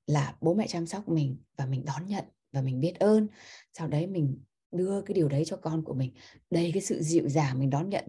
Là 0.06 0.36
bố 0.40 0.54
mẹ 0.54 0.66
chăm 0.66 0.86
sóc 0.86 1.08
mình 1.08 1.36
và 1.56 1.66
mình 1.66 1.84
đón 1.84 2.06
nhận 2.06 2.24
và 2.52 2.62
mình 2.62 2.80
biết 2.80 2.94
ơn. 2.98 3.28
Sau 3.78 3.88
đấy 3.88 4.06
mình 4.06 4.38
đưa 4.72 5.02
cái 5.02 5.14
điều 5.14 5.28
đấy 5.28 5.44
cho 5.46 5.56
con 5.56 5.84
của 5.84 5.94
mình. 5.94 6.12
Đầy 6.50 6.70
cái 6.74 6.82
sự 6.82 7.02
dịu 7.02 7.28
dàng 7.28 7.58
mình 7.58 7.70
đón 7.70 7.88
nhận, 7.88 8.04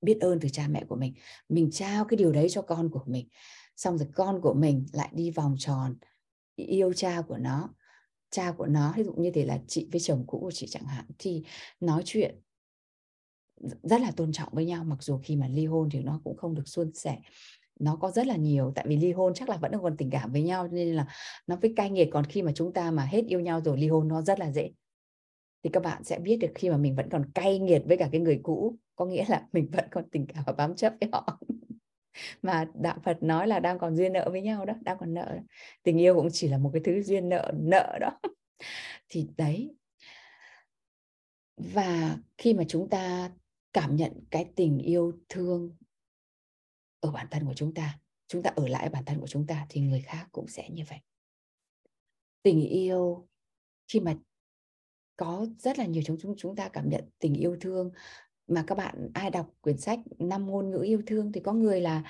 biết 0.00 0.18
ơn 0.20 0.40
từ 0.40 0.48
cha 0.48 0.68
mẹ 0.68 0.84
của 0.88 0.96
mình. 0.96 1.14
Mình 1.48 1.70
trao 1.70 2.04
cái 2.04 2.16
điều 2.16 2.32
đấy 2.32 2.48
cho 2.50 2.62
con 2.62 2.90
của 2.90 3.02
mình. 3.06 3.28
Xong 3.76 3.98
rồi 3.98 4.08
con 4.14 4.40
của 4.40 4.54
mình 4.54 4.86
lại 4.92 5.08
đi 5.12 5.30
vòng 5.30 5.56
tròn 5.58 5.94
yêu 6.56 6.92
cha 6.92 7.22
của 7.28 7.38
nó. 7.38 7.74
Cha 8.30 8.52
của 8.52 8.66
nó, 8.66 8.94
ví 8.96 9.04
dụ 9.04 9.12
như 9.12 9.30
thế 9.30 9.44
là 9.44 9.60
chị 9.68 9.88
với 9.92 10.00
chồng 10.00 10.24
cũ 10.26 10.38
của 10.40 10.50
chị 10.50 10.66
chẳng 10.70 10.84
hạn, 10.84 11.04
thì 11.18 11.42
nói 11.80 12.02
chuyện 12.04 12.40
rất 13.82 14.00
là 14.00 14.10
tôn 14.10 14.32
trọng 14.32 14.48
với 14.52 14.64
nhau. 14.64 14.84
Mặc 14.84 15.02
dù 15.02 15.18
khi 15.22 15.36
mà 15.36 15.48
ly 15.48 15.66
hôn 15.66 15.88
thì 15.90 16.00
nó 16.00 16.20
cũng 16.24 16.36
không 16.36 16.54
được 16.54 16.68
suôn 16.68 16.94
sẻ, 16.94 17.18
nó 17.80 17.96
có 17.96 18.10
rất 18.10 18.26
là 18.26 18.36
nhiều. 18.36 18.72
Tại 18.74 18.86
vì 18.88 18.96
ly 18.96 19.12
hôn 19.12 19.34
chắc 19.34 19.48
là 19.48 19.56
vẫn 19.56 19.72
còn 19.82 19.96
tình 19.96 20.10
cảm 20.10 20.32
với 20.32 20.42
nhau 20.42 20.68
nên 20.68 20.94
là 20.94 21.06
nó 21.46 21.56
với 21.56 21.72
cay 21.76 21.90
nghiệt. 21.90 22.08
Còn 22.12 22.24
khi 22.24 22.42
mà 22.42 22.52
chúng 22.54 22.72
ta 22.72 22.90
mà 22.90 23.04
hết 23.04 23.24
yêu 23.28 23.40
nhau 23.40 23.60
rồi, 23.60 23.78
ly 23.78 23.88
hôn 23.88 24.08
nó 24.08 24.22
rất 24.22 24.40
là 24.40 24.52
dễ 24.52 24.70
thì 25.62 25.70
các 25.72 25.82
bạn 25.82 26.04
sẽ 26.04 26.18
biết 26.18 26.36
được 26.36 26.52
khi 26.54 26.70
mà 26.70 26.76
mình 26.76 26.96
vẫn 26.96 27.08
còn 27.10 27.30
cay 27.34 27.58
nghiệt 27.58 27.82
với 27.86 27.96
cả 27.96 28.08
cái 28.12 28.20
người 28.20 28.40
cũ, 28.42 28.76
có 28.96 29.04
nghĩa 29.04 29.24
là 29.28 29.46
mình 29.52 29.70
vẫn 29.72 29.84
còn 29.90 30.10
tình 30.10 30.26
cảm 30.26 30.44
và 30.46 30.52
bám 30.52 30.76
chấp 30.76 30.94
với 31.00 31.08
họ. 31.12 31.38
Mà 32.42 32.70
đạo 32.74 32.98
Phật 33.04 33.22
nói 33.22 33.46
là 33.46 33.60
đang 33.60 33.78
còn 33.78 33.96
duyên 33.96 34.12
nợ 34.12 34.28
với 34.30 34.42
nhau 34.42 34.64
đó, 34.64 34.74
đang 34.80 34.98
còn 34.98 35.14
nợ. 35.14 35.38
Tình 35.82 35.98
yêu 35.98 36.14
cũng 36.14 36.28
chỉ 36.32 36.48
là 36.48 36.58
một 36.58 36.70
cái 36.72 36.82
thứ 36.84 37.02
duyên 37.02 37.28
nợ 37.28 37.52
nợ 37.54 37.98
đó. 38.00 38.20
Thì 39.08 39.28
đấy. 39.36 39.76
Và 41.56 42.18
khi 42.38 42.54
mà 42.54 42.64
chúng 42.68 42.88
ta 42.88 43.30
cảm 43.72 43.96
nhận 43.96 44.12
cái 44.30 44.50
tình 44.56 44.78
yêu 44.78 45.12
thương 45.28 45.76
ở 47.00 47.10
bản 47.10 47.26
thân 47.30 47.44
của 47.46 47.54
chúng 47.54 47.74
ta 47.74 47.98
chúng 48.32 48.42
ta 48.42 48.50
ở 48.56 48.68
lại 48.68 48.88
bản 48.88 49.04
thân 49.04 49.20
của 49.20 49.26
chúng 49.26 49.46
ta, 49.46 49.66
thì 49.68 49.80
người 49.80 50.00
khác 50.00 50.28
cũng 50.32 50.48
sẽ 50.48 50.68
như 50.70 50.84
vậy. 50.88 50.98
Tình 52.42 52.60
yêu 52.60 53.28
khi 53.88 54.00
mà 54.00 54.16
có 55.16 55.46
rất 55.58 55.78
là 55.78 55.86
nhiều 55.86 56.02
chúng 56.06 56.16
chúng 56.20 56.34
chúng 56.36 56.56
ta 56.56 56.68
cảm 56.68 56.88
nhận 56.90 57.04
tình 57.18 57.34
yêu 57.34 57.56
thương. 57.60 57.90
Mà 58.48 58.64
các 58.66 58.78
bạn 58.78 59.10
ai 59.14 59.30
đọc 59.30 59.46
quyển 59.60 59.78
sách 59.78 59.98
năm 60.18 60.46
ngôn 60.46 60.70
ngữ 60.70 60.82
yêu 60.82 61.02
thương 61.06 61.32
thì 61.32 61.40
có 61.40 61.52
người 61.52 61.80
là 61.80 62.02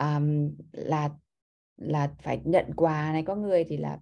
um, 0.00 0.50
là 0.72 1.10
là 1.78 2.10
phải 2.22 2.40
nhận 2.44 2.66
quà 2.76 3.12
này 3.12 3.22
có 3.26 3.34
người 3.36 3.64
thì 3.64 3.76
là 3.76 3.98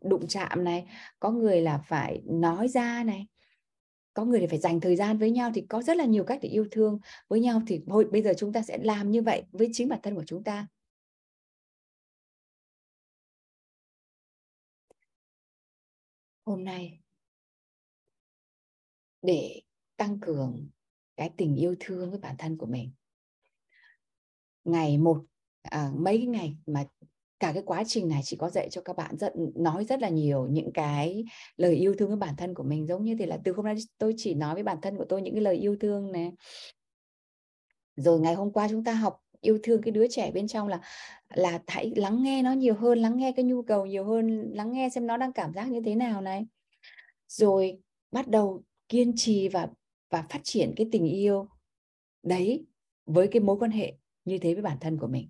đụng 0.00 0.26
chạm 0.28 0.64
này 0.64 0.86
có 1.20 1.30
người 1.30 1.60
là 1.60 1.78
phải 1.78 2.22
nói 2.26 2.68
ra 2.68 3.04
này 3.04 3.26
có 4.14 4.24
người 4.24 4.40
thì 4.40 4.46
phải 4.46 4.58
dành 4.58 4.80
thời 4.80 4.96
gian 4.96 5.18
với 5.18 5.30
nhau 5.30 5.50
thì 5.54 5.66
có 5.68 5.82
rất 5.82 5.96
là 5.96 6.04
nhiều 6.04 6.24
cách 6.24 6.38
để 6.42 6.48
yêu 6.48 6.66
thương 6.70 7.00
với 7.28 7.40
nhau 7.40 7.62
thì 7.66 7.80
thôi 7.86 8.06
bây 8.12 8.22
giờ 8.22 8.32
chúng 8.38 8.52
ta 8.52 8.62
sẽ 8.62 8.78
làm 8.82 9.10
như 9.10 9.22
vậy 9.22 9.44
với 9.52 9.68
chính 9.72 9.88
bản 9.88 10.00
thân 10.02 10.14
của 10.14 10.24
chúng 10.26 10.44
ta. 10.44 10.66
Hôm 16.44 16.64
nay 16.64 17.01
để 19.22 19.60
tăng 19.96 20.20
cường 20.20 20.68
cái 21.16 21.30
tình 21.36 21.56
yêu 21.56 21.74
thương 21.80 22.10
với 22.10 22.18
bản 22.18 22.36
thân 22.38 22.56
của 22.56 22.66
mình. 22.66 22.90
Ngày 24.64 24.98
một 24.98 25.24
à, 25.62 25.90
mấy 25.96 26.18
cái 26.18 26.26
ngày 26.26 26.56
mà 26.66 26.84
cả 27.40 27.52
cái 27.52 27.62
quá 27.66 27.82
trình 27.86 28.08
này 28.08 28.20
chỉ 28.24 28.36
có 28.36 28.50
dạy 28.50 28.68
cho 28.70 28.82
các 28.82 28.96
bạn 28.96 29.16
rất 29.16 29.32
nói 29.54 29.84
rất 29.84 30.02
là 30.02 30.08
nhiều 30.08 30.46
những 30.50 30.72
cái 30.72 31.24
lời 31.56 31.74
yêu 31.74 31.94
thương 31.98 32.08
với 32.08 32.16
bản 32.16 32.36
thân 32.36 32.54
của 32.54 32.62
mình 32.62 32.86
giống 32.86 33.04
như 33.04 33.16
thế 33.18 33.26
là 33.26 33.38
từ 33.44 33.52
hôm 33.52 33.64
nay 33.64 33.74
tôi 33.98 34.14
chỉ 34.16 34.34
nói 34.34 34.54
với 34.54 34.62
bản 34.62 34.80
thân 34.82 34.96
của 34.96 35.04
tôi 35.08 35.22
những 35.22 35.34
cái 35.34 35.42
lời 35.42 35.56
yêu 35.56 35.76
thương 35.80 36.12
này. 36.12 36.32
Rồi 37.96 38.20
ngày 38.20 38.34
hôm 38.34 38.52
qua 38.52 38.68
chúng 38.68 38.84
ta 38.84 38.92
học 38.92 39.20
yêu 39.40 39.58
thương 39.62 39.82
cái 39.82 39.92
đứa 39.92 40.06
trẻ 40.08 40.30
bên 40.30 40.48
trong 40.48 40.68
là 40.68 40.80
là 41.34 41.62
hãy 41.66 41.92
lắng 41.96 42.22
nghe 42.22 42.42
nó 42.42 42.52
nhiều 42.52 42.74
hơn 42.74 42.98
lắng 42.98 43.16
nghe 43.16 43.32
cái 43.32 43.44
nhu 43.44 43.62
cầu 43.62 43.86
nhiều 43.86 44.04
hơn 44.04 44.50
lắng 44.52 44.72
nghe 44.72 44.88
xem 44.88 45.06
nó 45.06 45.16
đang 45.16 45.32
cảm 45.32 45.52
giác 45.54 45.70
như 45.70 45.80
thế 45.84 45.94
nào 45.94 46.20
này. 46.20 46.46
Rồi 47.28 47.78
bắt 48.10 48.28
đầu 48.28 48.62
kiên 48.92 49.12
trì 49.16 49.48
và 49.48 49.68
và 50.10 50.24
phát 50.30 50.40
triển 50.42 50.74
cái 50.76 50.86
tình 50.92 51.04
yêu 51.04 51.48
đấy 52.22 52.66
với 53.06 53.28
cái 53.28 53.40
mối 53.40 53.56
quan 53.60 53.70
hệ 53.70 53.94
như 54.24 54.38
thế 54.38 54.54
với 54.54 54.62
bản 54.62 54.78
thân 54.80 54.98
của 54.98 55.06
mình. 55.06 55.28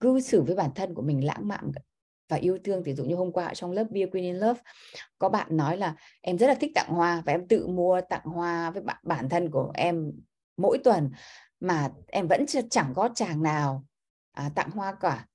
Cư 0.00 0.20
xử 0.20 0.42
với 0.42 0.56
bản 0.56 0.70
thân 0.74 0.94
của 0.94 1.02
mình 1.02 1.24
lãng 1.24 1.48
mạn 1.48 1.70
và 2.28 2.36
yêu 2.36 2.58
thương 2.64 2.82
ví 2.82 2.94
dụ 2.94 3.04
như 3.04 3.14
hôm 3.14 3.32
qua 3.32 3.46
ở 3.46 3.54
trong 3.54 3.72
lớp 3.72 3.84
Beer 3.90 4.10
Queen 4.12 4.24
in 4.24 4.36
Love 4.36 4.60
có 5.18 5.28
bạn 5.28 5.56
nói 5.56 5.76
là 5.76 5.96
em 6.20 6.38
rất 6.38 6.46
là 6.46 6.54
thích 6.54 6.72
tặng 6.74 6.88
hoa 6.88 7.22
và 7.26 7.32
em 7.32 7.48
tự 7.48 7.66
mua 7.66 8.00
tặng 8.08 8.24
hoa 8.24 8.70
với 8.70 8.82
bạn 8.82 8.98
bản 9.02 9.28
thân 9.28 9.50
của 9.50 9.70
em 9.74 10.12
mỗi 10.56 10.78
tuần 10.84 11.10
mà 11.60 11.92
em 12.06 12.28
vẫn 12.28 12.44
chẳng 12.70 12.92
có 12.96 13.08
chàng 13.14 13.42
nào 13.42 13.84
à, 14.32 14.50
tặng 14.54 14.70
hoa 14.70 14.96
cả. 15.00 15.26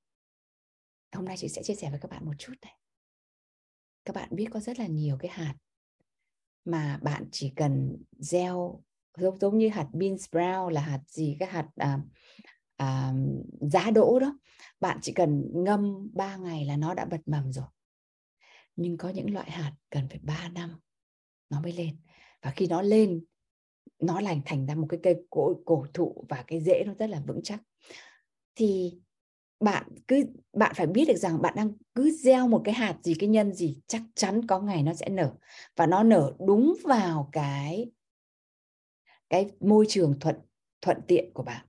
Hôm 1.12 1.26
nay 1.26 1.38
chị 1.38 1.48
sẽ 1.48 1.64
chia 1.64 1.76
sẻ 1.76 1.90
với 1.90 2.00
các 2.00 2.12
bạn 2.12 2.26
một 2.26 2.34
chút 2.38 2.54
này. 2.62 2.74
Các 4.06 4.16
bạn 4.16 4.30
biết 4.32 4.48
có 4.52 4.60
rất 4.60 4.80
là 4.80 4.88
nhiều 4.88 5.18
cái 5.20 5.32
hạt 5.32 5.56
mà 6.66 7.00
bạn 7.02 7.26
chỉ 7.32 7.54
cần 7.56 7.98
gieo 8.20 8.84
giống 9.18 9.40
giống 9.40 9.58
như 9.58 9.70
hạt 9.70 9.88
bean 9.94 10.18
sprout 10.18 10.74
là 10.74 10.82
hạt 10.82 11.02
gì? 11.08 11.38
Cái 11.40 11.50
hạt 11.50 11.68
à, 11.76 12.00
à, 12.76 13.14
giá 13.62 13.92
đỗ 13.92 14.20
đó. 14.20 14.38
Bạn 14.80 15.00
chỉ 15.02 15.14
cần 15.14 15.46
ngâm 15.54 16.10
3 16.14 16.38
ngày 16.38 16.66
là 16.66 16.78
nó 16.78 16.94
đã 16.94 17.06
bật 17.06 17.22
mầm 17.26 17.52
rồi. 17.52 17.66
Nhưng 18.76 18.98
có 18.98 19.10
những 19.10 19.34
loại 19.34 19.52
hạt 19.52 19.74
cần 19.90 20.10
phải 20.10 20.20
3 20.22 20.50
năm 20.50 20.80
nó 21.50 21.62
mới 21.62 21.74
lên. 21.74 21.98
Và 22.42 22.52
khi 22.52 22.68
nó 22.68 22.82
lên 22.82 23.24
nó 24.00 24.22
lành 24.22 24.42
thành 24.46 24.66
ra 24.66 24.76
một 24.76 24.88
cái 24.90 25.00
cây 25.04 25.16
cổ, 25.30 25.62
cổ 25.66 25.86
thụ 25.94 26.26
và 26.30 26.44
cái 26.48 26.62
rễ 26.62 26.84
nó 26.86 26.94
rất 26.94 27.10
là 27.10 27.22
vững 27.28 27.42
chắc. 27.44 27.60
Thì 28.56 29.00
bạn 29.62 29.84
cứ, 30.08 30.24
bạn 30.54 30.74
phải 30.76 30.88
biết 30.88 31.06
được 31.08 31.18
rằng 31.18 31.42
bạn 31.42 31.54
đang 31.58 31.72
cứ 31.96 32.12
gieo 32.12 32.48
một 32.48 32.62
cái 32.66 32.74
hạt 32.74 32.98
gì, 33.04 33.16
cái 33.20 33.30
nhân 33.30 33.54
gì, 33.54 33.82
chắc 33.88 34.02
chắn 34.16 34.48
có 34.48 34.60
ngày 34.60 34.84
nó 34.84 34.94
sẽ 34.94 35.10
nở. 35.10 35.34
Và 35.76 35.86
nó 35.86 36.04
nở 36.04 36.34
đúng 36.48 36.76
vào 36.84 37.30
cái 37.32 37.92
cái 39.30 39.52
môi 39.60 39.86
trường 39.90 40.20
thuận 40.20 40.36
thuận 40.82 40.98
tiện 41.08 41.34
của 41.34 41.44
bạn. 41.44 41.66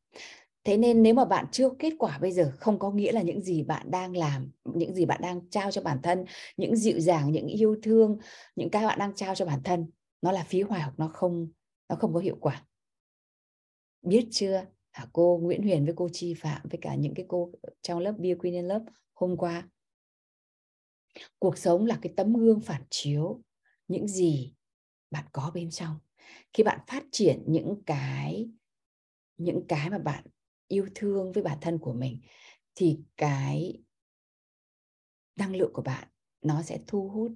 Thế 0.64 0.76
nên 0.76 1.02
nếu 1.02 1.14
mà 1.14 1.24
bạn 1.24 1.46
chưa 1.52 1.68
kết 1.78 1.92
quả 1.98 2.18
bây 2.18 2.32
giờ, 2.32 2.52
không 2.58 2.78
có 2.78 2.90
nghĩa 2.90 3.12
là 3.12 3.22
những 3.22 3.40
gì 3.42 3.62
bạn 3.62 3.90
đang 3.90 4.16
làm, 4.16 4.50
những 4.64 4.94
gì 4.94 5.04
bạn 5.04 5.20
đang 5.22 5.50
trao 5.50 5.70
cho 5.70 5.82
bản 5.82 5.98
thân, 6.02 6.24
những 6.56 6.76
dịu 6.76 7.00
dàng, 7.00 7.32
những 7.32 7.46
yêu 7.46 7.76
thương, 7.82 8.18
những 8.56 8.70
cái 8.70 8.86
bạn 8.86 8.98
đang 8.98 9.14
trao 9.14 9.34
cho 9.34 9.46
bản 9.46 9.62
thân, 9.62 9.90
nó 10.22 10.32
là 10.32 10.44
phí 10.44 10.62
hoài 10.62 10.82
hoặc 10.82 10.94
nó 10.96 11.08
không 11.08 11.48
nó 11.88 11.96
không 11.96 12.14
có 12.14 12.20
hiệu 12.20 12.36
quả. 12.40 12.64
Biết 14.02 14.28
chưa? 14.30 14.66
À, 14.92 15.06
cô 15.12 15.40
Nguyễn 15.42 15.62
Huyền 15.62 15.84
với 15.84 15.94
cô 15.96 16.08
Chi 16.12 16.34
Phạm 16.34 16.60
với 16.70 16.78
cả 16.82 16.94
những 16.94 17.14
cái 17.14 17.26
cô 17.28 17.52
trong 17.82 17.98
lớp 17.98 18.14
Bia 18.18 18.34
Queen 18.34 18.54
in 18.54 18.64
lớp 18.64 18.84
hôm 19.14 19.36
qua. 19.36 19.68
Cuộc 21.38 21.58
sống 21.58 21.86
là 21.86 21.98
cái 22.02 22.12
tấm 22.16 22.32
gương 22.32 22.60
phản 22.60 22.82
chiếu 22.90 23.42
những 23.88 24.08
gì 24.08 24.54
bạn 25.10 25.24
có 25.32 25.50
bên 25.54 25.70
trong. 25.70 25.98
Khi 26.52 26.62
bạn 26.62 26.80
phát 26.86 27.04
triển 27.12 27.44
những 27.46 27.82
cái 27.86 28.50
những 29.36 29.62
cái 29.68 29.90
mà 29.90 29.98
bạn 29.98 30.24
yêu 30.68 30.86
thương 30.94 31.32
với 31.32 31.42
bản 31.42 31.58
thân 31.60 31.78
của 31.78 31.92
mình, 31.92 32.20
thì 32.74 33.00
cái 33.16 33.82
năng 35.36 35.56
lượng 35.56 35.72
của 35.72 35.82
bạn 35.82 36.08
nó 36.42 36.62
sẽ 36.62 36.78
thu 36.86 37.08
hút 37.08 37.32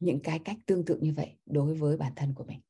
những 0.00 0.20
cái 0.20 0.40
cách 0.44 0.56
tương 0.66 0.84
tự 0.84 0.98
như 1.00 1.12
vậy 1.16 1.36
đối 1.46 1.74
với 1.74 1.96
bản 1.96 2.12
thân 2.16 2.34
của 2.34 2.44
mình 2.44 2.60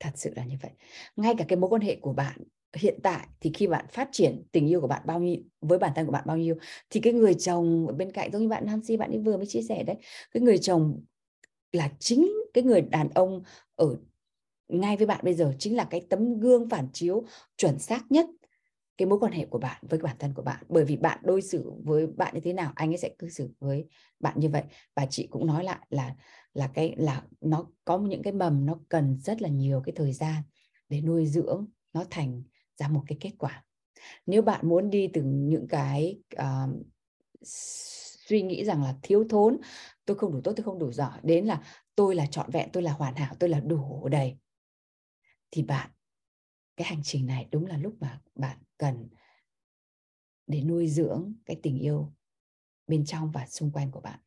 thật 0.00 0.10
sự 0.14 0.32
là 0.36 0.44
như 0.44 0.56
vậy. 0.62 0.70
Ngay 1.16 1.34
cả 1.38 1.44
cái 1.48 1.56
mối 1.56 1.70
quan 1.70 1.82
hệ 1.82 1.96
của 1.96 2.12
bạn 2.12 2.38
hiện 2.76 2.98
tại 3.02 3.26
thì 3.40 3.50
khi 3.54 3.66
bạn 3.66 3.84
phát 3.92 4.08
triển 4.12 4.42
tình 4.52 4.68
yêu 4.70 4.80
của 4.80 4.86
bạn 4.86 5.02
bao 5.06 5.20
nhiêu, 5.20 5.36
với 5.60 5.78
bản 5.78 5.92
thân 5.96 6.06
của 6.06 6.12
bạn 6.12 6.24
bao 6.26 6.36
nhiêu, 6.36 6.54
thì 6.90 7.00
cái 7.00 7.12
người 7.12 7.34
chồng 7.34 7.86
ở 7.86 7.94
bên 7.94 8.12
cạnh, 8.12 8.32
giống 8.32 8.42
như 8.42 8.48
bạn 8.48 8.66
Nancy, 8.66 8.96
bạn 8.96 9.10
ấy 9.10 9.18
vừa 9.18 9.36
mới 9.36 9.46
chia 9.46 9.62
sẻ 9.62 9.82
đấy, 9.82 9.96
cái 10.34 10.42
người 10.42 10.58
chồng 10.58 11.00
là 11.72 11.90
chính 11.98 12.28
cái 12.54 12.64
người 12.64 12.82
đàn 12.82 13.08
ông 13.14 13.42
ở 13.76 13.96
ngay 14.68 14.96
với 14.96 15.06
bạn 15.06 15.20
bây 15.24 15.34
giờ 15.34 15.54
chính 15.58 15.76
là 15.76 15.84
cái 15.90 16.06
tấm 16.10 16.40
gương 16.40 16.68
phản 16.68 16.88
chiếu 16.92 17.24
chuẩn 17.56 17.78
xác 17.78 18.04
nhất 18.10 18.26
cái 18.98 19.06
mối 19.06 19.18
quan 19.18 19.32
hệ 19.32 19.46
của 19.46 19.58
bạn 19.58 19.82
với 19.90 19.98
bản 19.98 20.16
thân 20.18 20.34
của 20.34 20.42
bạn. 20.42 20.64
Bởi 20.68 20.84
vì 20.84 20.96
bạn 20.96 21.18
đối 21.22 21.42
xử 21.42 21.72
với 21.84 22.06
bạn 22.06 22.34
như 22.34 22.40
thế 22.40 22.52
nào, 22.52 22.72
anh 22.74 22.90
ấy 22.92 22.98
sẽ 22.98 23.10
cư 23.18 23.28
xử 23.28 23.50
với 23.60 23.86
bạn 24.20 24.34
như 24.40 24.48
vậy. 24.48 24.62
Và 24.96 25.06
chị 25.06 25.26
cũng 25.30 25.46
nói 25.46 25.64
lại 25.64 25.78
là 25.90 26.14
là 26.56 26.68
cái 26.74 26.94
là 26.96 27.22
nó 27.40 27.66
có 27.84 27.98
những 27.98 28.22
cái 28.22 28.32
mầm 28.32 28.66
nó 28.66 28.78
cần 28.88 29.18
rất 29.20 29.42
là 29.42 29.48
nhiều 29.48 29.82
cái 29.84 29.92
thời 29.96 30.12
gian 30.12 30.42
để 30.88 31.00
nuôi 31.00 31.26
dưỡng 31.26 31.66
nó 31.92 32.04
thành 32.10 32.42
ra 32.76 32.88
một 32.88 33.02
cái 33.06 33.18
kết 33.20 33.32
quả. 33.38 33.64
Nếu 34.26 34.42
bạn 34.42 34.68
muốn 34.68 34.90
đi 34.90 35.08
từ 35.12 35.22
những 35.22 35.68
cái 35.68 36.18
uh, 36.42 36.86
suy 38.26 38.42
nghĩ 38.42 38.64
rằng 38.64 38.82
là 38.82 38.96
thiếu 39.02 39.24
thốn 39.28 39.58
tôi 40.04 40.16
không 40.16 40.32
đủ 40.32 40.40
tốt 40.44 40.52
tôi 40.56 40.64
không 40.64 40.78
đủ 40.78 40.92
giỏi 40.92 41.18
đến 41.22 41.46
là 41.46 41.62
tôi 41.94 42.14
là 42.14 42.26
trọn 42.26 42.50
vẹn 42.50 42.68
tôi 42.72 42.82
là 42.82 42.92
hoàn 42.92 43.14
hảo 43.14 43.34
tôi 43.38 43.50
là 43.50 43.60
đủ 43.60 44.08
đầy 44.08 44.38
thì 45.50 45.62
bạn 45.62 45.90
cái 46.76 46.86
hành 46.86 47.00
trình 47.04 47.26
này 47.26 47.48
đúng 47.50 47.66
là 47.66 47.76
lúc 47.76 47.96
mà 48.00 48.20
bạn 48.34 48.58
cần 48.78 49.08
để 50.46 50.62
nuôi 50.62 50.88
dưỡng 50.88 51.32
cái 51.46 51.60
tình 51.62 51.78
yêu 51.78 52.12
bên 52.86 53.04
trong 53.04 53.30
và 53.30 53.46
xung 53.46 53.70
quanh 53.70 53.90
của 53.90 54.00
bạn 54.00 54.20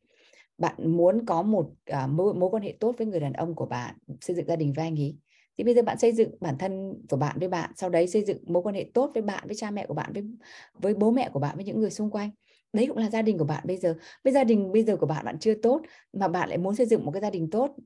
bạn 0.60 0.96
muốn 0.96 1.26
có 1.26 1.42
một 1.42 1.70
uh, 1.92 2.10
mối, 2.10 2.34
mối 2.34 2.50
quan 2.50 2.62
hệ 2.62 2.76
tốt 2.80 2.94
với 2.98 3.06
người 3.06 3.20
đàn 3.20 3.32
ông 3.32 3.54
của 3.54 3.66
bạn 3.66 3.94
xây 4.20 4.36
dựng 4.36 4.46
gia 4.46 4.56
đình 4.56 4.72
với 4.72 4.84
anh 4.84 5.00
ấy 5.00 5.16
thì 5.58 5.64
bây 5.64 5.74
giờ 5.74 5.82
bạn 5.82 5.98
xây 5.98 6.12
dựng 6.12 6.30
bản 6.40 6.58
thân 6.58 6.94
của 7.08 7.16
bạn 7.16 7.38
với 7.38 7.48
bạn 7.48 7.70
sau 7.76 7.90
đấy 7.90 8.08
xây 8.08 8.24
dựng 8.24 8.38
mối 8.46 8.62
quan 8.62 8.74
hệ 8.74 8.90
tốt 8.94 9.10
với 9.14 9.22
bạn 9.22 9.44
với 9.46 9.56
cha 9.56 9.70
mẹ 9.70 9.86
của 9.86 9.94
bạn 9.94 10.12
với 10.12 10.24
với 10.74 10.94
bố 10.94 11.10
mẹ 11.10 11.30
của 11.32 11.40
bạn 11.40 11.56
với 11.56 11.64
những 11.64 11.80
người 11.80 11.90
xung 11.90 12.10
quanh. 12.10 12.30
Đấy 12.72 12.86
cũng 12.88 12.96
là 12.96 13.10
gia 13.10 13.22
đình 13.22 13.38
của 13.38 13.44
bạn 13.44 13.64
bây 13.66 13.76
giờ. 13.76 13.96
Với 14.24 14.32
gia 14.32 14.44
đình 14.44 14.72
bây 14.72 14.84
giờ 14.84 14.96
của 14.96 15.06
bạn 15.06 15.24
bạn 15.24 15.38
chưa 15.38 15.54
tốt 15.54 15.82
mà 16.12 16.28
bạn 16.28 16.48
lại 16.48 16.58
muốn 16.58 16.76
xây 16.76 16.86
dựng 16.86 17.04
một 17.04 17.12
cái 17.12 17.22
gia 17.22 17.30
đình 17.30 17.50
tốt 17.50 17.76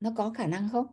nó 0.00 0.12
có 0.16 0.30
khả 0.30 0.46
năng 0.46 0.68
không? 0.72 0.86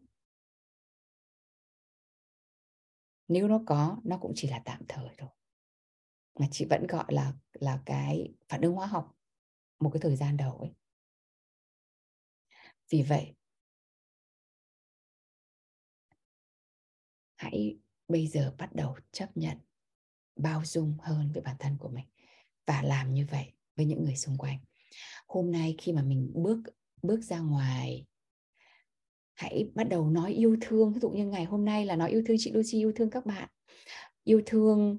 Nếu 3.27 3.47
nó 3.47 3.61
có 3.65 3.97
nó 4.03 4.17
cũng 4.17 4.31
chỉ 4.35 4.47
là 4.47 4.61
tạm 4.65 4.81
thời 4.87 5.07
thôi. 5.17 5.29
Mà 6.39 6.47
chị 6.51 6.65
vẫn 6.65 6.87
gọi 6.87 7.05
là 7.07 7.33
là 7.53 7.79
cái 7.85 8.33
phản 8.49 8.61
ứng 8.61 8.73
hóa 8.73 8.87
học 8.87 9.15
một 9.79 9.89
cái 9.93 10.01
thời 10.01 10.15
gian 10.15 10.37
đầu 10.37 10.57
ấy 10.57 10.82
vì 12.89 13.03
vậy 13.03 13.33
hãy 17.35 17.77
bây 18.07 18.27
giờ 18.27 18.55
bắt 18.57 18.75
đầu 18.75 18.95
chấp 19.11 19.37
nhận 19.37 19.57
bao 20.35 20.61
dung 20.65 20.97
hơn 21.01 21.31
với 21.33 21.41
bản 21.41 21.55
thân 21.59 21.77
của 21.79 21.89
mình 21.89 22.05
và 22.65 22.81
làm 22.81 23.13
như 23.13 23.25
vậy 23.31 23.53
với 23.75 23.85
những 23.85 24.03
người 24.03 24.15
xung 24.15 24.37
quanh. 24.37 24.59
Hôm 25.27 25.51
nay 25.51 25.75
khi 25.77 25.91
mà 25.91 26.01
mình 26.01 26.31
bước 26.33 26.59
bước 27.01 27.21
ra 27.21 27.39
ngoài 27.39 28.05
hãy 29.33 29.71
bắt 29.75 29.83
đầu 29.83 30.09
nói 30.09 30.33
yêu 30.33 30.57
thương. 30.61 30.93
Ví 30.93 30.99
dụ 30.99 31.09
như 31.09 31.25
ngày 31.25 31.45
hôm 31.45 31.65
nay 31.65 31.85
là 31.85 31.95
nói 31.95 32.09
yêu 32.09 32.23
thương 32.27 32.37
chị 32.39 32.51
Lucy 32.51 32.77
yêu 32.77 32.91
thương 32.95 33.09
các 33.09 33.25
bạn 33.25 33.49
yêu 34.23 34.41
thương 34.45 34.97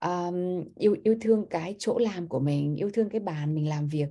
um, 0.00 0.64
yêu 0.76 0.96
yêu 1.04 1.16
thương 1.20 1.46
cái 1.50 1.76
chỗ 1.78 1.98
làm 1.98 2.28
của 2.28 2.40
mình 2.40 2.76
yêu 2.76 2.90
thương 2.94 3.08
cái 3.10 3.20
bàn 3.20 3.54
mình 3.54 3.68
làm 3.68 3.88
việc 3.88 4.08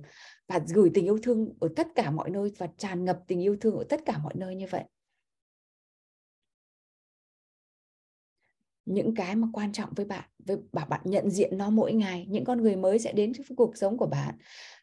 và 0.50 0.60
gửi 0.74 0.90
tình 0.94 1.04
yêu 1.04 1.18
thương 1.22 1.52
ở 1.60 1.68
tất 1.76 1.86
cả 1.94 2.10
mọi 2.10 2.30
nơi 2.30 2.52
và 2.58 2.66
tràn 2.76 3.04
ngập 3.04 3.22
tình 3.26 3.42
yêu 3.42 3.56
thương 3.60 3.76
ở 3.76 3.84
tất 3.88 4.00
cả 4.06 4.18
mọi 4.18 4.34
nơi 4.36 4.54
như 4.54 4.66
vậy. 4.70 4.84
Những 8.84 9.14
cái 9.14 9.36
mà 9.36 9.48
quan 9.52 9.72
trọng 9.72 9.92
với 9.96 10.06
bạn, 10.06 10.30
với 10.38 10.56
bảo 10.72 10.86
bạn 10.86 11.00
nhận 11.04 11.30
diện 11.30 11.58
nó 11.58 11.70
mỗi 11.70 11.92
ngày, 11.92 12.26
những 12.28 12.44
con 12.44 12.62
người 12.62 12.76
mới 12.76 12.98
sẽ 12.98 13.12
đến 13.12 13.32
trong 13.34 13.56
cuộc 13.56 13.76
sống 13.76 13.96
của 13.96 14.06
bạn. 14.06 14.38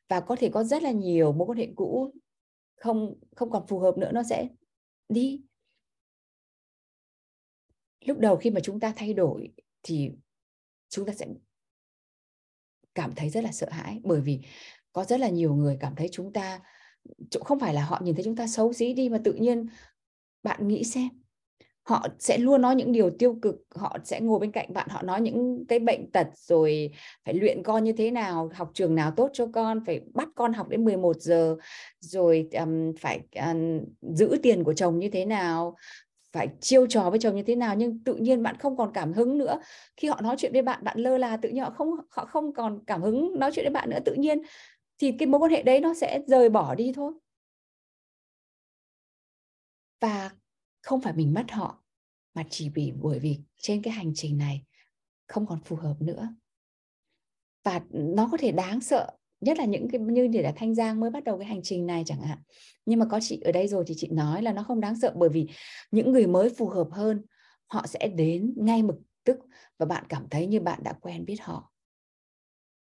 Và 0.07 0.19
có 0.19 0.35
thể 0.35 0.49
có 0.53 0.63
rất 0.63 0.83
là 0.83 0.91
nhiều 0.91 1.31
mối 1.31 1.47
quan 1.47 1.57
hệ 1.57 1.69
cũ, 1.75 2.13
không 2.75 3.19
không 3.35 3.49
còn 3.49 3.67
phù 3.67 3.79
hợp 3.79 3.97
nữa, 3.97 4.11
nó 4.13 4.23
sẽ 4.23 4.47
đi. 5.09 5.41
Lúc 8.05 8.17
đầu 8.17 8.35
khi 8.35 8.49
mà 8.49 8.59
chúng 8.63 8.79
ta 8.79 8.93
thay 8.95 9.13
đổi 9.13 9.53
thì 9.83 10.11
chúng 10.89 11.05
ta 11.05 11.13
sẽ 11.13 11.27
cảm 12.95 13.15
thấy 13.15 13.29
rất 13.29 13.43
là 13.43 13.51
sợ 13.51 13.67
hãi 13.71 13.99
bởi 14.03 14.21
vì 14.21 14.41
có 14.97 15.03
rất 15.03 15.19
là 15.19 15.29
nhiều 15.29 15.53
người 15.53 15.77
cảm 15.79 15.95
thấy 15.95 16.09
chúng 16.11 16.33
ta 16.33 16.59
không 17.45 17.59
phải 17.59 17.73
là 17.73 17.81
họ 17.81 17.99
nhìn 18.03 18.15
thấy 18.15 18.23
chúng 18.23 18.35
ta 18.35 18.47
xấu 18.47 18.73
xí 18.73 18.93
đi 18.93 19.09
mà 19.09 19.17
tự 19.23 19.33
nhiên 19.33 19.67
bạn 20.43 20.67
nghĩ 20.67 20.83
xem 20.83 21.09
họ 21.83 22.07
sẽ 22.19 22.37
luôn 22.37 22.61
nói 22.61 22.75
những 22.75 22.91
điều 22.91 23.09
tiêu 23.09 23.37
cực 23.41 23.55
họ 23.75 23.97
sẽ 24.03 24.21
ngồi 24.21 24.39
bên 24.39 24.51
cạnh 24.51 24.73
bạn 24.73 24.87
họ 24.89 25.01
nói 25.01 25.21
những 25.21 25.65
cái 25.67 25.79
bệnh 25.79 26.11
tật 26.11 26.27
rồi 26.35 26.91
phải 27.25 27.33
luyện 27.33 27.63
con 27.63 27.83
như 27.83 27.91
thế 27.91 28.11
nào 28.11 28.49
học 28.53 28.71
trường 28.73 28.95
nào 28.95 29.11
tốt 29.11 29.29
cho 29.33 29.47
con 29.53 29.85
phải 29.85 30.01
bắt 30.13 30.27
con 30.35 30.53
học 30.53 30.69
đến 30.69 30.85
11 30.85 31.21
giờ 31.21 31.55
rồi 31.99 32.49
um, 32.53 32.93
phải 32.99 33.21
um, 33.35 33.79
giữ 34.01 34.35
tiền 34.43 34.63
của 34.63 34.73
chồng 34.73 34.99
như 34.99 35.09
thế 35.09 35.25
nào 35.25 35.75
phải 36.37 36.47
chiêu 36.61 36.87
trò 36.87 37.09
với 37.09 37.19
chồng 37.19 37.35
như 37.35 37.43
thế 37.43 37.55
nào 37.55 37.75
nhưng 37.75 37.99
tự 38.03 38.15
nhiên 38.15 38.43
bạn 38.43 38.55
không 38.59 38.77
còn 38.77 38.91
cảm 38.93 39.13
hứng 39.13 39.37
nữa. 39.37 39.59
Khi 39.97 40.07
họ 40.07 40.21
nói 40.21 40.35
chuyện 40.37 40.53
với 40.53 40.61
bạn 40.61 40.83
bạn 40.83 40.99
lơ 40.99 41.17
là 41.17 41.37
tự 41.37 41.49
nhiên 41.49 41.63
họ 41.63 41.69
không 41.69 41.89
họ 42.09 42.25
không 42.25 42.53
còn 42.53 42.79
cảm 42.87 43.01
hứng 43.01 43.39
nói 43.39 43.51
chuyện 43.53 43.65
với 43.65 43.71
bạn 43.71 43.89
nữa 43.89 43.99
tự 44.05 44.13
nhiên 44.13 44.41
thì 44.97 45.11
cái 45.19 45.27
mối 45.27 45.39
quan 45.39 45.51
hệ 45.51 45.63
đấy 45.63 45.79
nó 45.79 45.93
sẽ 45.93 46.21
rời 46.27 46.49
bỏ 46.49 46.75
đi 46.75 46.91
thôi. 46.95 47.13
Và 50.01 50.31
không 50.81 51.01
phải 51.01 51.13
mình 51.13 51.33
mất 51.33 51.51
họ, 51.51 51.83
mà 52.33 52.43
chỉ 52.49 52.69
vì 52.69 52.93
bởi 53.01 53.19
vì 53.19 53.39
trên 53.57 53.81
cái 53.81 53.93
hành 53.93 54.11
trình 54.15 54.37
này 54.37 54.63
không 55.27 55.45
còn 55.47 55.59
phù 55.65 55.75
hợp 55.75 55.95
nữa. 55.99 56.29
Và 57.63 57.81
nó 57.89 58.29
có 58.31 58.37
thể 58.37 58.51
đáng 58.51 58.81
sợ, 58.81 59.11
nhất 59.41 59.57
là 59.57 59.65
những 59.65 59.87
cái, 59.91 60.01
như 60.01 60.27
để 60.27 60.41
là 60.41 60.53
thanh 60.55 60.75
giang 60.75 60.99
mới 60.99 61.09
bắt 61.09 61.23
đầu 61.23 61.37
cái 61.37 61.47
hành 61.47 61.61
trình 61.63 61.85
này 61.85 62.03
chẳng 62.05 62.21
hạn. 62.21 62.37
Nhưng 62.85 62.99
mà 62.99 63.05
có 63.11 63.19
chị 63.21 63.41
ở 63.41 63.51
đây 63.51 63.67
rồi 63.67 63.83
thì 63.87 63.93
chị 63.97 64.07
nói 64.11 64.41
là 64.41 64.53
nó 64.53 64.63
không 64.63 64.79
đáng 64.79 64.99
sợ, 64.99 65.13
bởi 65.15 65.29
vì 65.29 65.47
những 65.91 66.11
người 66.11 66.27
mới 66.27 66.49
phù 66.49 66.69
hợp 66.69 66.87
hơn, 66.91 67.25
họ 67.67 67.87
sẽ 67.87 68.07
đến 68.07 68.53
ngay 68.57 68.83
mực 68.83 68.95
tức 69.23 69.39
và 69.77 69.85
bạn 69.85 70.05
cảm 70.09 70.29
thấy 70.29 70.47
như 70.47 70.59
bạn 70.59 70.79
đã 70.83 70.93
quen 70.93 71.25
biết 71.25 71.41
họ 71.41 71.71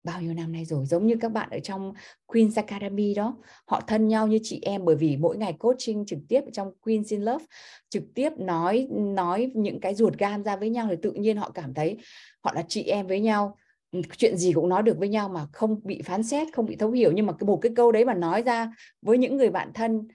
bao 0.05 0.23
nhiêu 0.23 0.35
năm 0.35 0.53
nay 0.53 0.65
rồi, 0.65 0.87
giống 0.87 1.07
như 1.07 1.17
các 1.21 1.29
bạn 1.29 1.51
ở 1.51 1.59
trong 1.59 1.93
Queen's 2.27 2.53
Academy 2.57 3.15
đó. 3.15 3.37
Họ 3.67 3.81
thân 3.81 4.09
nhau 4.09 4.27
như 4.27 4.39
chị 4.43 4.59
em 4.63 4.85
bởi 4.85 4.97
vì 4.97 5.17
mỗi 5.17 5.37
ngày 5.37 5.53
coaching 5.53 6.07
trực 6.07 6.19
tiếp 6.29 6.41
trong 6.53 6.73
Queen's 6.83 7.05
in 7.09 7.21
Love, 7.21 7.45
trực 7.91 8.03
tiếp 8.15 8.31
nói 8.39 8.89
nói 8.91 9.53
những 9.55 9.81
cái 9.81 9.95
ruột 9.95 10.19
gan 10.19 10.45
ra 10.45 10.57
với 10.57 10.71
nhau 10.71 10.87
thì 10.91 10.97
tự 11.03 11.13
nhiên 11.13 11.37
họ 11.37 11.51
cảm 11.51 11.75
thấy 11.75 11.99
họ 12.41 12.53
là 12.55 12.65
chị 12.69 12.83
em 12.83 13.07
với 13.07 13.21
nhau. 13.21 13.57
Ừ, 13.91 14.01
chuyện 14.17 14.37
gì 14.37 14.53
cũng 14.53 14.69
nói 14.69 14.83
được 14.83 14.99
với 14.99 15.09
nhau 15.09 15.29
mà 15.29 15.47
không 15.53 15.81
bị 15.85 16.03
phán 16.03 16.23
xét, 16.23 16.49
không 16.53 16.67
bị 16.67 16.77
thấu 16.77 16.91
hiểu. 16.91 17.13
Nhưng 17.13 17.27
mà 17.27 17.33
cái 17.33 17.47
một 17.47 17.59
cái 17.63 17.73
câu 17.77 17.93
đấy 17.93 18.05
mà 18.05 18.15
nói 18.15 18.43
ra 18.43 18.73
với 19.03 19.19
những 19.19 19.37
người 19.37 19.51
bạn 19.51 19.71
thân 19.75 20.09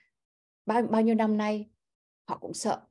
bao 0.65 0.81
bao 0.81 1.01
nhiêu 1.01 1.15
năm 1.15 1.37
nay, 1.37 1.69
họ 2.27 2.37
cũng 2.37 2.53
sợ. 2.53 2.81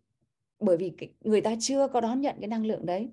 Bởi 0.61 0.77
vì 0.77 0.93
người 1.21 1.41
ta 1.41 1.55
chưa 1.61 1.89
có 1.89 2.01
đón 2.01 2.21
nhận 2.21 2.37
cái 2.41 2.49
năng 2.49 2.67
lượng 2.67 2.87
đấy. 2.87 3.11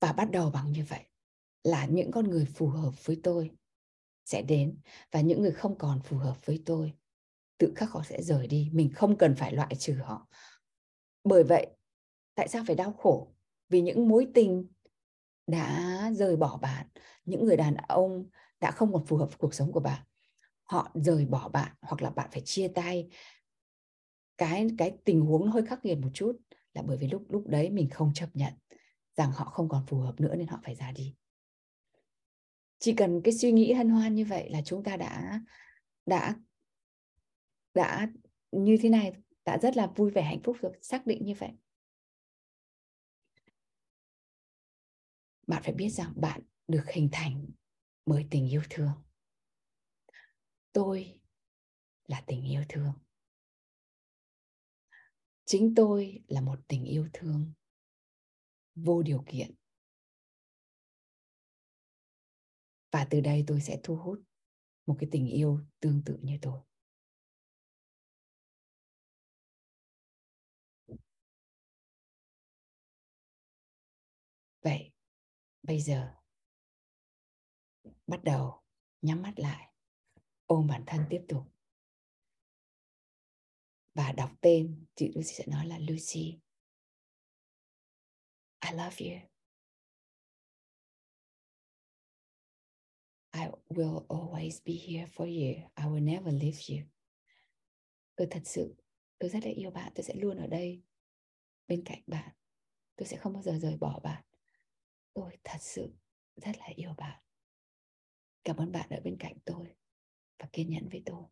Và 0.00 0.12
bắt 0.12 0.30
đầu 0.30 0.50
bằng 0.50 0.72
như 0.72 0.84
vậy 0.88 1.00
là 1.64 1.86
những 1.86 2.10
con 2.10 2.30
người 2.30 2.44
phù 2.44 2.68
hợp 2.68 3.04
với 3.04 3.20
tôi 3.22 3.50
sẽ 4.24 4.42
đến 4.42 4.78
và 5.10 5.20
những 5.20 5.42
người 5.42 5.52
không 5.52 5.78
còn 5.78 6.00
phù 6.00 6.16
hợp 6.16 6.46
với 6.46 6.62
tôi, 6.66 6.92
tự 7.58 7.72
khắc 7.76 7.90
họ 7.90 8.02
sẽ 8.08 8.22
rời 8.22 8.46
đi. 8.46 8.70
Mình 8.72 8.92
không 8.94 9.16
cần 9.18 9.34
phải 9.36 9.52
loại 9.52 9.74
trừ 9.78 9.94
họ. 9.94 10.28
Bởi 11.24 11.44
vậy, 11.44 11.66
tại 12.34 12.48
sao 12.48 12.64
phải 12.66 12.76
đau 12.76 12.92
khổ? 12.92 13.34
Vì 13.68 13.80
những 13.80 14.08
mối 14.08 14.26
tình 14.34 14.66
đã 15.46 16.10
rời 16.14 16.36
bỏ 16.36 16.56
bạn, 16.56 16.86
những 17.24 17.44
người 17.44 17.56
đàn 17.56 17.74
ông 17.74 18.28
đã 18.60 18.70
không 18.70 18.92
còn 18.92 19.06
phù 19.06 19.16
hợp 19.16 19.26
với 19.26 19.36
cuộc 19.38 19.54
sống 19.54 19.72
của 19.72 19.80
bạn, 19.80 20.02
họ 20.62 20.90
rời 20.94 21.26
bỏ 21.26 21.48
bạn 21.48 21.72
hoặc 21.80 22.02
là 22.02 22.10
bạn 22.10 22.28
phải 22.32 22.42
chia 22.44 22.68
tay. 22.68 23.08
Cái 24.38 24.68
cái 24.78 24.96
tình 25.04 25.20
huống 25.20 25.50
hơi 25.50 25.66
khắc 25.66 25.84
nghiệt 25.84 25.98
một 25.98 26.10
chút 26.14 26.36
là 26.72 26.82
bởi 26.82 26.96
vì 26.96 27.08
lúc 27.08 27.22
lúc 27.28 27.46
đấy 27.46 27.70
mình 27.70 27.90
không 27.90 28.14
chấp 28.14 28.28
nhận 28.34 28.52
rằng 29.16 29.32
họ 29.32 29.44
không 29.44 29.68
còn 29.68 29.86
phù 29.86 29.98
hợp 29.98 30.20
nữa 30.20 30.34
nên 30.36 30.46
họ 30.46 30.60
phải 30.64 30.74
ra 30.74 30.92
đi 30.92 31.14
chỉ 32.84 32.94
cần 32.96 33.20
cái 33.24 33.34
suy 33.34 33.52
nghĩ 33.52 33.72
hân 33.72 33.88
hoan 33.88 34.14
như 34.14 34.24
vậy 34.24 34.50
là 34.50 34.62
chúng 34.64 34.84
ta 34.84 34.96
đã 34.96 35.40
đã 36.06 36.36
đã 37.74 38.08
như 38.52 38.76
thế 38.82 38.88
này, 38.88 39.12
đã 39.44 39.58
rất 39.58 39.76
là 39.76 39.86
vui 39.96 40.10
vẻ, 40.10 40.22
hạnh 40.22 40.40
phúc 40.44 40.56
rồi, 40.60 40.72
xác 40.82 41.06
định 41.06 41.24
như 41.24 41.34
vậy. 41.38 41.50
Bạn 45.46 45.62
phải 45.62 45.74
biết 45.74 45.88
rằng 45.88 46.12
bạn 46.16 46.40
được 46.68 46.84
hình 46.94 47.08
thành 47.12 47.46
bởi 48.06 48.26
tình 48.30 48.48
yêu 48.48 48.62
thương. 48.70 48.92
Tôi 50.72 51.20
là 52.06 52.22
tình 52.26 52.44
yêu 52.44 52.62
thương. 52.68 52.92
Chính 55.44 55.74
tôi 55.76 56.22
là 56.28 56.40
một 56.40 56.60
tình 56.68 56.84
yêu 56.84 57.08
thương 57.12 57.52
vô 58.74 59.02
điều 59.02 59.24
kiện. 59.26 59.54
Và 62.94 63.06
từ 63.10 63.20
đây 63.20 63.44
tôi 63.46 63.60
sẽ 63.60 63.80
thu 63.82 63.96
hút 63.96 64.22
một 64.86 64.96
cái 64.98 65.08
tình 65.12 65.26
yêu 65.26 65.60
tương 65.80 66.02
tự 66.06 66.18
như 66.22 66.38
tôi. 66.42 66.60
Vậy, 74.62 74.92
bây 75.62 75.80
giờ, 75.80 76.14
bắt 78.06 78.24
đầu 78.24 78.62
nhắm 79.02 79.22
mắt 79.22 79.32
lại, 79.36 79.72
ôm 80.46 80.66
bản 80.66 80.84
thân 80.86 81.06
tiếp 81.10 81.24
tục. 81.28 81.42
Và 83.94 84.12
đọc 84.12 84.30
tên 84.40 84.86
chị 84.94 85.12
Lucy 85.14 85.34
sẽ 85.34 85.44
nói 85.46 85.66
là 85.66 85.78
Lucy, 85.78 86.40
I 88.60 88.70
love 88.72 88.96
you. 88.98 89.33
I 93.34 93.48
will 93.68 94.06
always 94.08 94.60
be 94.64 94.74
here 94.74 95.06
for 95.16 95.26
you. 95.26 95.68
I 95.74 95.84
will 95.86 96.04
never 96.04 96.32
leave 96.32 96.58
you. 96.68 96.86
Tôi 98.16 98.26
thật 98.30 98.42
sự, 98.44 98.74
tôi 99.18 99.30
rất 99.30 99.44
là 99.44 99.50
yêu 99.50 99.70
bạn. 99.70 99.92
Tôi 99.94 100.04
sẽ 100.04 100.14
luôn 100.14 100.36
ở 100.36 100.46
đây 100.46 100.82
bên 101.68 101.84
cạnh 101.84 102.02
bạn. 102.06 102.30
Tôi 102.96 103.06
sẽ 103.06 103.16
không 103.16 103.32
bao 103.32 103.42
giờ 103.42 103.58
rời 103.62 103.76
bỏ 103.76 104.00
bạn. 104.02 104.24
Tôi 105.14 105.38
thật 105.44 105.58
sự 105.60 105.94
rất 106.36 106.58
là 106.58 106.66
yêu 106.76 106.94
bạn. 106.96 107.20
Cảm 108.44 108.56
ơn 108.56 108.72
bạn 108.72 108.88
ở 108.90 109.00
bên 109.04 109.16
cạnh 109.18 109.36
tôi 109.44 109.74
và 110.38 110.48
kiên 110.52 110.70
nhẫn 110.70 110.88
với 110.88 111.02
tôi. 111.06 111.24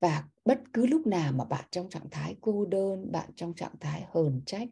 Và 0.00 0.28
bất 0.44 0.60
cứ 0.72 0.86
lúc 0.86 1.06
nào 1.06 1.32
mà 1.32 1.44
bạn 1.44 1.64
trong 1.70 1.90
trạng 1.90 2.10
thái 2.10 2.36
cô 2.40 2.66
đơn, 2.66 3.12
bạn 3.12 3.30
trong 3.36 3.54
trạng 3.54 3.78
thái 3.80 4.06
hờn 4.08 4.42
trách, 4.46 4.68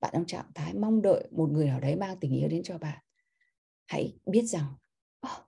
bạn 0.00 0.10
trong 0.12 0.26
trạng 0.26 0.50
thái 0.54 0.74
mong 0.74 1.02
đợi 1.02 1.28
một 1.30 1.50
người 1.50 1.66
nào 1.66 1.80
đấy 1.80 1.96
mang 1.96 2.16
tình 2.20 2.32
yêu 2.32 2.48
đến 2.48 2.62
cho 2.62 2.78
bạn 2.78 3.04
hãy 3.86 4.18
biết 4.26 4.42
rằng 4.42 4.74
oh, 5.26 5.46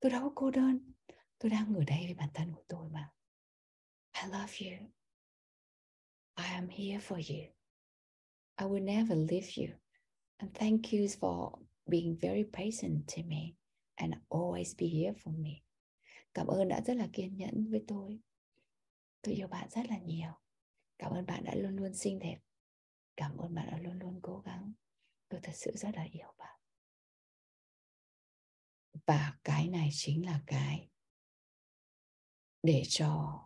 tôi 0.00 0.10
đâu 0.10 0.22
có 0.22 0.32
cô 0.34 0.50
đơn. 0.50 0.92
Tôi 1.38 1.50
đang 1.50 1.74
ở 1.74 1.84
đây 1.84 2.04
với 2.04 2.14
bản 2.14 2.28
thân 2.34 2.52
của 2.54 2.62
tôi 2.68 2.88
mà. 2.90 3.12
I 4.22 4.30
love 4.30 4.52
you. 4.60 4.90
I 6.36 6.44
am 6.44 6.68
here 6.68 6.98
for 6.98 7.16
you. 7.16 7.54
I 8.56 8.66
will 8.66 8.84
never 8.84 9.18
leave 9.30 9.48
you. 9.56 9.78
And 10.36 10.50
thank 10.54 10.82
you 10.92 11.06
for 11.06 11.52
being 11.86 12.16
very 12.20 12.44
patient 12.52 13.06
to 13.16 13.22
me 13.26 13.54
and 13.94 14.14
always 14.28 14.74
be 14.78 14.86
here 14.86 15.12
for 15.12 15.42
me. 15.42 15.50
Cảm 16.34 16.46
ơn 16.46 16.68
đã 16.68 16.80
rất 16.80 16.94
là 16.94 17.08
kiên 17.12 17.36
nhẫn 17.36 17.70
với 17.70 17.84
tôi. 17.88 18.20
Tôi 19.22 19.34
yêu 19.34 19.48
bạn 19.48 19.68
rất 19.70 19.86
là 19.88 19.98
nhiều. 19.98 20.30
Cảm 20.98 21.12
ơn 21.12 21.26
bạn 21.26 21.44
đã 21.44 21.54
luôn 21.54 21.76
luôn 21.76 21.94
xinh 21.94 22.18
đẹp. 22.18 22.38
Cảm 23.16 23.36
ơn 23.36 23.54
bạn 23.54 23.68
đã 23.70 23.78
luôn 23.78 23.98
luôn 23.98 24.20
cố 24.22 24.38
gắng. 24.38 24.72
Tôi 25.28 25.40
thật 25.42 25.52
sự 25.54 25.72
rất 25.76 25.90
là 25.94 26.06
yêu 26.12 26.32
bạn 26.38 26.57
và 29.06 29.38
cái 29.44 29.68
này 29.68 29.88
chính 29.92 30.26
là 30.26 30.40
cái 30.46 30.88
để 32.62 32.82
cho 32.88 33.40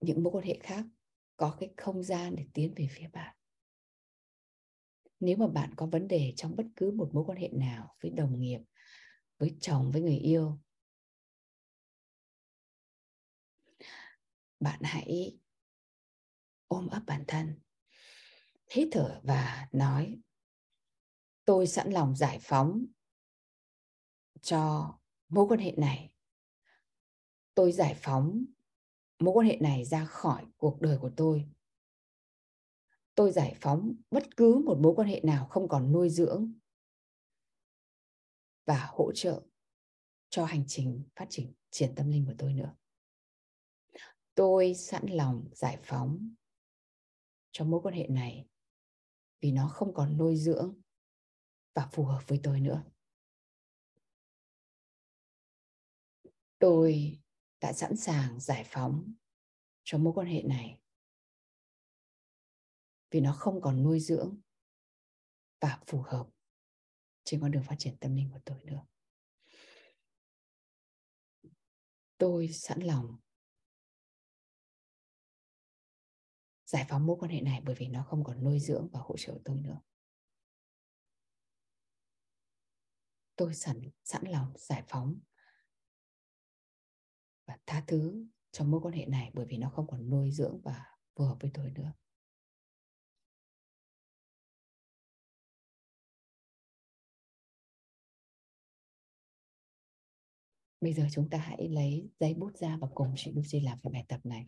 những 0.00 0.22
mối 0.22 0.32
quan 0.32 0.44
hệ 0.44 0.58
khác 0.62 0.84
có 1.36 1.56
cái 1.60 1.70
không 1.76 2.02
gian 2.02 2.36
để 2.36 2.46
tiến 2.54 2.74
về 2.76 2.88
phía 2.90 3.08
bạn. 3.08 3.36
Nếu 5.20 5.36
mà 5.36 5.46
bạn 5.46 5.74
có 5.76 5.86
vấn 5.86 6.08
đề 6.08 6.32
trong 6.36 6.56
bất 6.56 6.66
cứ 6.76 6.90
một 6.90 7.10
mối 7.12 7.24
quan 7.26 7.38
hệ 7.38 7.48
nào 7.52 7.96
với 8.02 8.10
đồng 8.10 8.40
nghiệp, 8.40 8.60
với 9.38 9.56
chồng, 9.60 9.90
với 9.92 10.02
người 10.02 10.16
yêu, 10.16 10.60
bạn 14.60 14.80
hãy 14.82 15.38
ôm 16.66 16.86
ấp 16.86 17.02
bản 17.06 17.24
thân, 17.28 17.60
hít 18.70 18.88
thở 18.92 19.20
và 19.24 19.68
nói, 19.72 20.20
tôi 21.44 21.66
sẵn 21.66 21.90
lòng 21.90 22.16
giải 22.16 22.38
phóng 22.42 22.86
cho 24.42 24.94
mối 25.28 25.46
quan 25.48 25.60
hệ 25.60 25.72
này. 25.76 26.10
Tôi 27.54 27.72
giải 27.72 27.94
phóng 27.98 28.44
mối 29.18 29.34
quan 29.34 29.46
hệ 29.46 29.56
này 29.60 29.84
ra 29.84 30.04
khỏi 30.04 30.46
cuộc 30.56 30.80
đời 30.80 30.98
của 31.00 31.10
tôi. 31.16 31.48
Tôi 33.14 33.32
giải 33.32 33.54
phóng 33.60 33.94
bất 34.10 34.36
cứ 34.36 34.62
một 34.64 34.78
mối 34.80 34.92
quan 34.96 35.08
hệ 35.08 35.20
nào 35.24 35.46
không 35.46 35.68
còn 35.68 35.92
nuôi 35.92 36.10
dưỡng 36.10 36.52
và 38.64 38.86
hỗ 38.90 39.12
trợ 39.12 39.42
cho 40.28 40.44
hành 40.44 40.64
trình 40.66 41.02
phát 41.16 41.26
triển 41.30 41.52
triển 41.70 41.94
tâm 41.94 42.08
linh 42.08 42.26
của 42.26 42.34
tôi 42.38 42.52
nữa. 42.52 42.74
Tôi 44.34 44.74
sẵn 44.74 45.06
lòng 45.06 45.48
giải 45.52 45.78
phóng 45.82 46.34
cho 47.50 47.64
mối 47.64 47.80
quan 47.82 47.94
hệ 47.94 48.06
này 48.08 48.48
vì 49.40 49.52
nó 49.52 49.68
không 49.68 49.94
còn 49.94 50.16
nuôi 50.16 50.36
dưỡng 50.36 50.74
và 51.74 51.88
phù 51.92 52.04
hợp 52.04 52.20
với 52.26 52.40
tôi 52.42 52.60
nữa. 52.60 52.84
Tôi 56.58 57.20
đã 57.60 57.72
sẵn 57.72 57.96
sàng 57.96 58.40
giải 58.40 58.64
phóng 58.66 59.14
cho 59.84 59.98
mối 59.98 60.12
quan 60.16 60.26
hệ 60.26 60.42
này. 60.42 60.80
Vì 63.10 63.20
nó 63.20 63.32
không 63.32 63.60
còn 63.60 63.82
nuôi 63.82 64.00
dưỡng 64.00 64.40
và 65.60 65.80
phù 65.86 66.02
hợp 66.02 66.28
trên 67.24 67.40
con 67.40 67.50
đường 67.50 67.62
phát 67.62 67.74
triển 67.78 67.96
tâm 68.00 68.16
linh 68.16 68.30
của 68.30 68.40
tôi 68.44 68.64
nữa. 68.64 68.86
Tôi 72.18 72.48
sẵn 72.48 72.80
lòng 72.80 73.18
giải 76.64 76.86
phóng 76.88 77.06
mối 77.06 77.16
quan 77.20 77.30
hệ 77.30 77.40
này 77.40 77.60
bởi 77.64 77.74
vì 77.74 77.88
nó 77.88 78.02
không 78.02 78.24
còn 78.24 78.44
nuôi 78.44 78.60
dưỡng 78.60 78.88
và 78.92 79.00
hỗ 79.00 79.16
trợ 79.16 79.38
tôi 79.44 79.60
nữa. 79.60 79.80
Tôi 83.36 83.54
sẵn 83.54 83.90
sẵn 84.04 84.24
lòng 84.26 84.52
giải 84.56 84.82
phóng 84.88 85.20
và 87.48 87.58
tha 87.66 87.84
thứ 87.86 88.26
cho 88.52 88.64
mối 88.64 88.80
quan 88.80 88.94
hệ 88.94 89.06
này 89.06 89.30
bởi 89.34 89.46
vì 89.46 89.58
nó 89.58 89.70
không 89.70 89.86
còn 89.86 90.10
nuôi 90.10 90.30
dưỡng 90.30 90.60
và 90.64 90.84
phù 91.16 91.24
hợp 91.24 91.36
với 91.40 91.50
tôi 91.54 91.70
nữa 91.70 91.92
Bây 100.80 100.92
giờ 100.92 101.06
chúng 101.12 101.30
ta 101.30 101.38
hãy 101.38 101.68
lấy 101.68 102.08
giấy 102.20 102.34
bút 102.34 102.56
ra 102.56 102.76
và 102.80 102.88
cùng 102.94 103.12
chị 103.16 103.32
Lucy 103.32 103.60
làm 103.60 103.78
cái 103.82 103.92
bài 103.92 104.04
tập 104.08 104.20
này. 104.24 104.46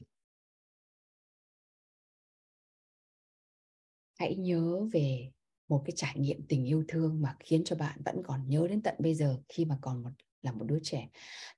Hãy 4.18 4.36
nhớ 4.36 4.88
về 4.92 5.30
một 5.68 5.82
cái 5.84 5.92
trải 5.96 6.14
nghiệm 6.18 6.46
tình 6.48 6.64
yêu 6.64 6.84
thương 6.88 7.22
mà 7.22 7.36
khiến 7.40 7.62
cho 7.64 7.76
bạn 7.76 8.02
vẫn 8.04 8.22
còn 8.24 8.48
nhớ 8.48 8.66
đến 8.68 8.82
tận 8.82 8.94
bây 8.98 9.14
giờ 9.14 9.42
khi 9.48 9.64
mà 9.64 9.78
còn 9.80 10.02
một 10.02 10.10
là 10.42 10.52
một 10.52 10.64
đứa 10.64 10.78
trẻ. 10.82 11.08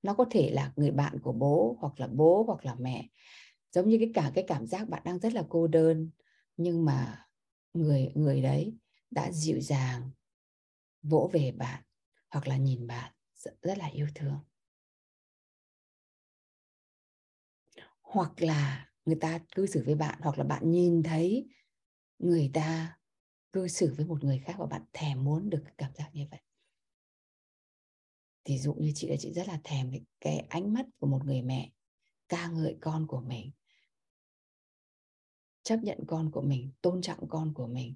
Nó 0.02 0.14
có 0.14 0.24
thể 0.30 0.50
là 0.50 0.72
người 0.76 0.90
bạn 0.90 1.20
của 1.20 1.32
bố 1.32 1.76
hoặc 1.80 2.00
là 2.00 2.06
bố 2.06 2.44
hoặc 2.46 2.64
là 2.64 2.74
mẹ. 2.80 3.08
Giống 3.72 3.88
như 3.88 3.98
cái 4.00 4.10
cả 4.14 4.30
cái 4.34 4.44
cảm 4.48 4.66
giác 4.66 4.88
bạn 4.88 5.02
đang 5.04 5.18
rất 5.18 5.32
là 5.34 5.44
cô 5.48 5.66
đơn 5.66 6.10
nhưng 6.56 6.84
mà 6.84 7.26
người 7.74 8.12
người 8.14 8.42
đấy 8.42 8.78
đã 9.10 9.32
dịu 9.32 9.60
dàng 9.60 10.10
vỗ 11.02 11.30
về 11.32 11.52
bạn 11.52 11.82
hoặc 12.30 12.48
là 12.48 12.56
nhìn 12.56 12.86
bạn 12.86 13.12
rất, 13.34 13.52
rất 13.62 13.78
là 13.78 13.86
yêu 13.86 14.06
thương. 14.14 14.38
hoặc 18.02 18.42
là 18.42 18.88
người 19.04 19.16
ta 19.20 19.38
cư 19.54 19.66
xử 19.66 19.82
với 19.86 19.94
bạn 19.94 20.18
hoặc 20.22 20.38
là 20.38 20.44
bạn 20.44 20.70
nhìn 20.70 21.02
thấy 21.02 21.48
người 22.18 22.50
ta 22.54 22.98
cư 23.52 23.68
xử 23.68 23.94
với 23.96 24.06
một 24.06 24.24
người 24.24 24.38
khác 24.38 24.54
và 24.58 24.66
bạn 24.66 24.82
thèm 24.92 25.24
muốn 25.24 25.50
được 25.50 25.64
cảm 25.78 25.90
giác 25.94 26.10
như 26.14 26.26
vậy 26.30 26.40
thì 28.44 28.58
dụ 28.58 28.74
như 28.74 28.92
chị 28.94 29.08
là 29.08 29.16
chị 29.18 29.32
rất 29.32 29.48
là 29.48 29.60
thèm 29.64 29.90
cái, 29.90 30.00
cái 30.20 30.38
ánh 30.38 30.72
mắt 30.72 30.86
của 30.98 31.06
một 31.06 31.24
người 31.24 31.42
mẹ 31.42 31.70
ca 32.28 32.48
ngợi 32.48 32.76
con 32.80 33.06
của 33.06 33.20
mình 33.20 33.50
chấp 35.62 35.76
nhận 35.76 35.98
con 36.06 36.30
của 36.30 36.42
mình 36.42 36.70
tôn 36.82 37.02
trọng 37.02 37.28
con 37.28 37.54
của 37.54 37.66
mình 37.66 37.94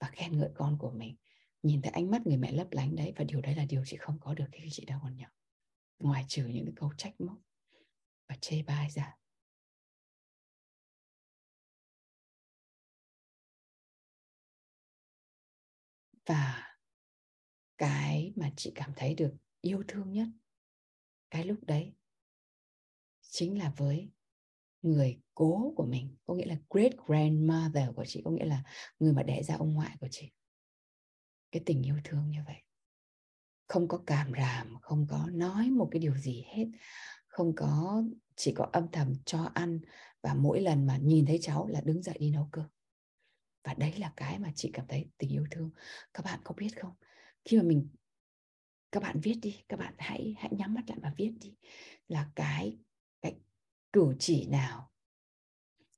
và 0.00 0.08
khen 0.12 0.38
ngợi 0.38 0.50
con 0.54 0.78
của 0.78 0.90
mình. 0.90 1.16
Nhìn 1.62 1.82
thấy 1.82 1.92
ánh 1.92 2.10
mắt 2.10 2.26
người 2.26 2.36
mẹ 2.36 2.52
lấp 2.52 2.66
lánh 2.70 2.96
đấy 2.96 3.12
và 3.16 3.24
điều 3.24 3.40
đấy 3.40 3.54
là 3.54 3.64
điều 3.64 3.82
chị 3.86 3.96
không 3.96 4.20
có 4.20 4.34
được 4.34 4.44
khi 4.52 4.68
chị 4.72 4.84
đang 4.84 5.00
còn 5.02 5.16
nhỏ. 5.16 5.28
Ngoài 5.98 6.24
trừ 6.28 6.46
những 6.46 6.64
cái 6.64 6.74
câu 6.76 6.90
trách 6.96 7.20
móc 7.20 7.38
và 8.28 8.36
chê 8.40 8.62
bai 8.62 8.90
ra. 8.90 9.16
Và 16.26 16.67
cái 17.78 18.32
mà 18.36 18.50
chị 18.56 18.72
cảm 18.74 18.92
thấy 18.96 19.14
được 19.14 19.34
yêu 19.60 19.82
thương 19.88 20.12
nhất 20.12 20.28
cái 21.30 21.44
lúc 21.44 21.58
đấy 21.62 21.92
chính 23.20 23.58
là 23.58 23.72
với 23.76 24.10
người 24.82 25.20
cố 25.34 25.72
của 25.76 25.86
mình, 25.86 26.16
có 26.26 26.34
nghĩa 26.34 26.46
là 26.46 26.56
great 26.70 26.92
grandmother 27.06 27.88
của 27.96 28.04
chị, 28.04 28.22
có 28.24 28.30
nghĩa 28.30 28.44
là 28.44 28.62
người 28.98 29.12
mà 29.12 29.22
đẻ 29.22 29.42
ra 29.42 29.56
ông 29.56 29.72
ngoại 29.72 29.96
của 30.00 30.08
chị. 30.10 30.30
Cái 31.52 31.62
tình 31.66 31.82
yêu 31.82 31.96
thương 32.04 32.30
như 32.30 32.40
vậy. 32.46 32.56
Không 33.66 33.88
có 33.88 34.02
cảm 34.06 34.32
ràm, 34.38 34.76
không 34.80 35.06
có 35.10 35.28
nói 35.32 35.70
một 35.70 35.88
cái 35.90 36.00
điều 36.00 36.16
gì 36.16 36.44
hết. 36.48 36.66
Không 37.26 37.52
có, 37.56 38.02
chỉ 38.36 38.52
có 38.56 38.68
âm 38.72 38.90
thầm 38.92 39.12
cho 39.24 39.50
ăn 39.54 39.80
và 40.22 40.34
mỗi 40.34 40.60
lần 40.60 40.86
mà 40.86 40.96
nhìn 40.96 41.26
thấy 41.26 41.38
cháu 41.42 41.68
là 41.68 41.80
đứng 41.80 42.02
dậy 42.02 42.16
đi 42.20 42.30
nấu 42.30 42.48
cơm. 42.52 42.66
Và 43.64 43.74
đấy 43.74 43.94
là 43.98 44.12
cái 44.16 44.38
mà 44.38 44.52
chị 44.54 44.70
cảm 44.72 44.86
thấy 44.86 45.10
tình 45.18 45.30
yêu 45.30 45.44
thương. 45.50 45.70
Các 46.14 46.24
bạn 46.24 46.40
có 46.44 46.54
biết 46.58 46.80
không? 46.80 46.92
Khi 47.48 47.56
mà 47.56 47.62
mình, 47.62 47.88
các 48.92 49.02
bạn 49.02 49.20
viết 49.22 49.34
đi, 49.42 49.62
các 49.68 49.76
bạn 49.76 49.94
hãy 49.98 50.34
hãy 50.38 50.50
nhắm 50.58 50.74
mắt 50.74 50.82
lại 50.86 50.98
và 51.02 51.12
viết 51.16 51.32
đi. 51.40 51.54
Là 52.08 52.30
cái 52.36 52.78
cái 53.20 53.36
cử 53.92 54.14
chỉ 54.18 54.46
nào, 54.46 54.90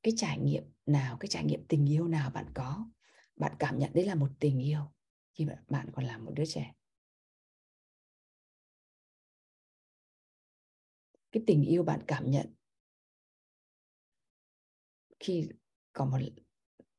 cái 0.03 0.15
trải 0.17 0.39
nghiệm 0.39 0.65
nào, 0.87 1.17
cái 1.21 1.29
trải 1.29 1.45
nghiệm 1.45 1.65
tình 1.69 1.91
yêu 1.91 2.09
nào 2.09 2.31
bạn 2.31 2.47
có, 2.55 2.91
bạn 3.37 3.53
cảm 3.59 3.79
nhận 3.79 3.91
đấy 3.95 4.07
là 4.07 4.15
một 4.15 4.29
tình 4.41 4.59
yêu, 4.59 4.81
khi 5.35 5.47
bạn 5.69 5.87
còn 5.93 6.05
là 6.05 6.19
một 6.19 6.33
đứa 6.35 6.47
trẻ. 6.47 6.75
Cái 11.33 11.43
tình 11.47 11.63
yêu 11.63 11.83
bạn 11.83 12.01
cảm 12.07 12.31
nhận 12.31 12.55
khi 15.21 15.49
còn 15.93 16.11
một, 16.11 16.19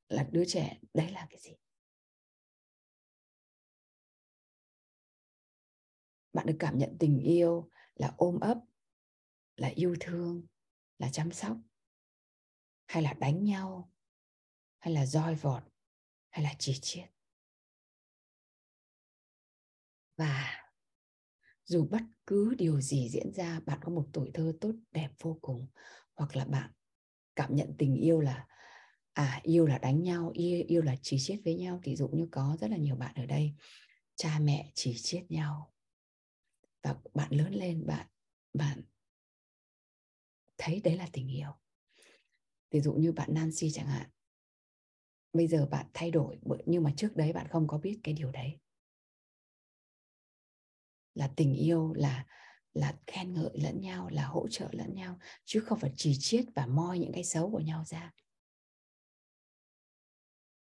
là 0.10 0.28
đứa 0.32 0.46
trẻ, 0.46 0.78
đấy 0.94 1.12
là 1.12 1.28
cái 1.30 1.40
gì? 1.40 1.52
Bạn 6.34 6.46
được 6.46 6.56
cảm 6.60 6.78
nhận 6.78 6.98
tình 7.00 7.20
yêu 7.20 7.70
là 7.96 8.14
ôm 8.18 8.40
ấp, 8.40 8.58
là 9.56 9.68
yêu 9.68 9.96
thương, 10.00 10.46
là 10.98 11.10
chăm 11.10 11.32
sóc, 11.32 11.58
hay 12.88 13.04
là 13.04 13.14
đánh 13.14 13.44
nhau, 13.44 13.92
hay 14.80 14.94
là 14.94 15.06
roi 15.06 15.36
vọt, 15.36 15.64
hay 16.30 16.44
là 16.44 16.54
chỉ 16.60 16.80
chiết. 16.82 17.06
Và 20.18 20.62
dù 21.66 21.88
bất 21.92 22.04
cứ 22.28 22.54
điều 22.58 22.82
gì 22.82 23.10
diễn 23.10 23.34
ra, 23.34 23.60
bạn 23.60 23.80
có 23.84 23.92
một 23.92 24.08
tuổi 24.14 24.32
thơ 24.34 24.54
tốt, 24.62 24.72
đẹp 24.92 25.10
vô 25.20 25.38
cùng, 25.42 25.68
hoặc 26.16 26.36
là 26.36 26.46
bạn 26.46 26.72
cảm 27.36 27.56
nhận 27.56 27.76
tình 27.78 27.96
yêu 27.96 28.20
là 28.20 28.48
à 29.14 29.40
yêu 29.44 29.66
là 29.66 29.78
đánh 29.78 30.04
nhau, 30.04 30.32
yêu 30.34 30.64
yêu 30.68 30.82
là 30.82 30.96
chỉ 31.02 31.18
chiết 31.20 31.40
với 31.46 31.56
nhau, 31.56 31.80
thì 31.84 31.96
dụ 31.96 32.08
như 32.08 32.28
có 32.32 32.58
rất 32.62 32.70
là 32.70 32.78
nhiều 32.78 32.96
bạn 32.96 33.16
ở 33.16 33.26
đây, 33.26 33.54
cha 34.16 34.40
mẹ 34.40 34.72
chỉ 34.76 34.94
chiết 34.98 35.32
nhau 35.32 35.71
và 36.82 36.96
bạn 37.14 37.34
lớn 37.34 37.54
lên 37.56 37.86
bạn 37.86 38.08
bạn 38.54 38.82
thấy 40.58 40.82
đấy 40.84 40.96
là 40.96 41.08
tình 41.14 41.28
yêu. 41.28 41.52
Ví 42.72 42.82
dụ 42.82 42.94
như 42.94 43.12
bạn 43.12 43.34
Nancy 43.34 43.72
chẳng 43.72 43.88
hạn. 43.88 44.10
Bây 45.34 45.48
giờ 45.48 45.68
bạn 45.72 45.86
thay 45.94 46.12
đổi 46.12 46.40
nhưng 46.66 46.84
mà 46.84 46.94
trước 46.98 47.16
đấy 47.16 47.34
bạn 47.34 47.48
không 47.48 47.68
có 47.68 47.78
biết 47.78 48.00
cái 48.04 48.14
điều 48.14 48.32
đấy. 48.32 48.60
Là 51.14 51.32
tình 51.36 51.54
yêu, 51.54 51.94
là 51.94 52.26
là 52.74 53.00
khen 53.08 53.34
ngợi 53.34 53.52
lẫn 53.54 53.82
nhau, 53.82 54.10
là 54.10 54.26
hỗ 54.26 54.48
trợ 54.48 54.70
lẫn 54.72 54.94
nhau, 54.94 55.20
chứ 55.46 55.60
không 55.60 55.80
phải 55.80 55.92
chỉ 55.96 56.16
chiết 56.20 56.46
và 56.56 56.66
moi 56.66 57.00
những 57.00 57.12
cái 57.14 57.24
xấu 57.24 57.52
của 57.52 57.60
nhau 57.60 57.84
ra. 57.86 58.12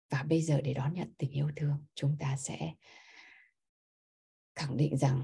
Và 0.09 0.23
bây 0.23 0.41
giờ 0.41 0.61
để 0.61 0.73
đón 0.73 0.93
nhận 0.93 1.13
tình 1.17 1.31
yêu 1.31 1.49
thương, 1.55 1.85
chúng 1.95 2.17
ta 2.19 2.37
sẽ 2.37 2.73
khẳng 4.55 4.77
định 4.77 4.97
rằng 4.97 5.23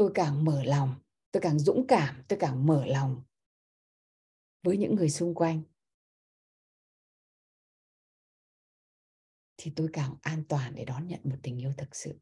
tôi 0.00 0.10
càng 0.14 0.44
mở 0.44 0.62
lòng, 0.62 0.94
tôi 1.32 1.40
càng 1.40 1.58
dũng 1.58 1.84
cảm, 1.88 2.22
tôi 2.28 2.38
càng 2.38 2.66
mở 2.66 2.86
lòng 2.86 3.22
với 4.62 4.76
những 4.76 4.94
người 4.94 5.10
xung 5.10 5.34
quanh. 5.34 5.62
Thì 9.56 9.72
tôi 9.76 9.90
càng 9.92 10.16
an 10.22 10.44
toàn 10.48 10.74
để 10.74 10.84
đón 10.84 11.08
nhận 11.08 11.20
một 11.24 11.36
tình 11.42 11.58
yêu 11.58 11.72
thực 11.78 11.96
sự. 11.96 12.18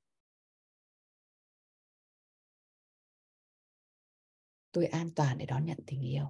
Tôi 4.72 4.86
an 4.86 5.10
toàn 5.16 5.38
để 5.38 5.46
đón 5.46 5.66
nhận 5.66 5.78
tình 5.86 6.02
yêu. 6.02 6.26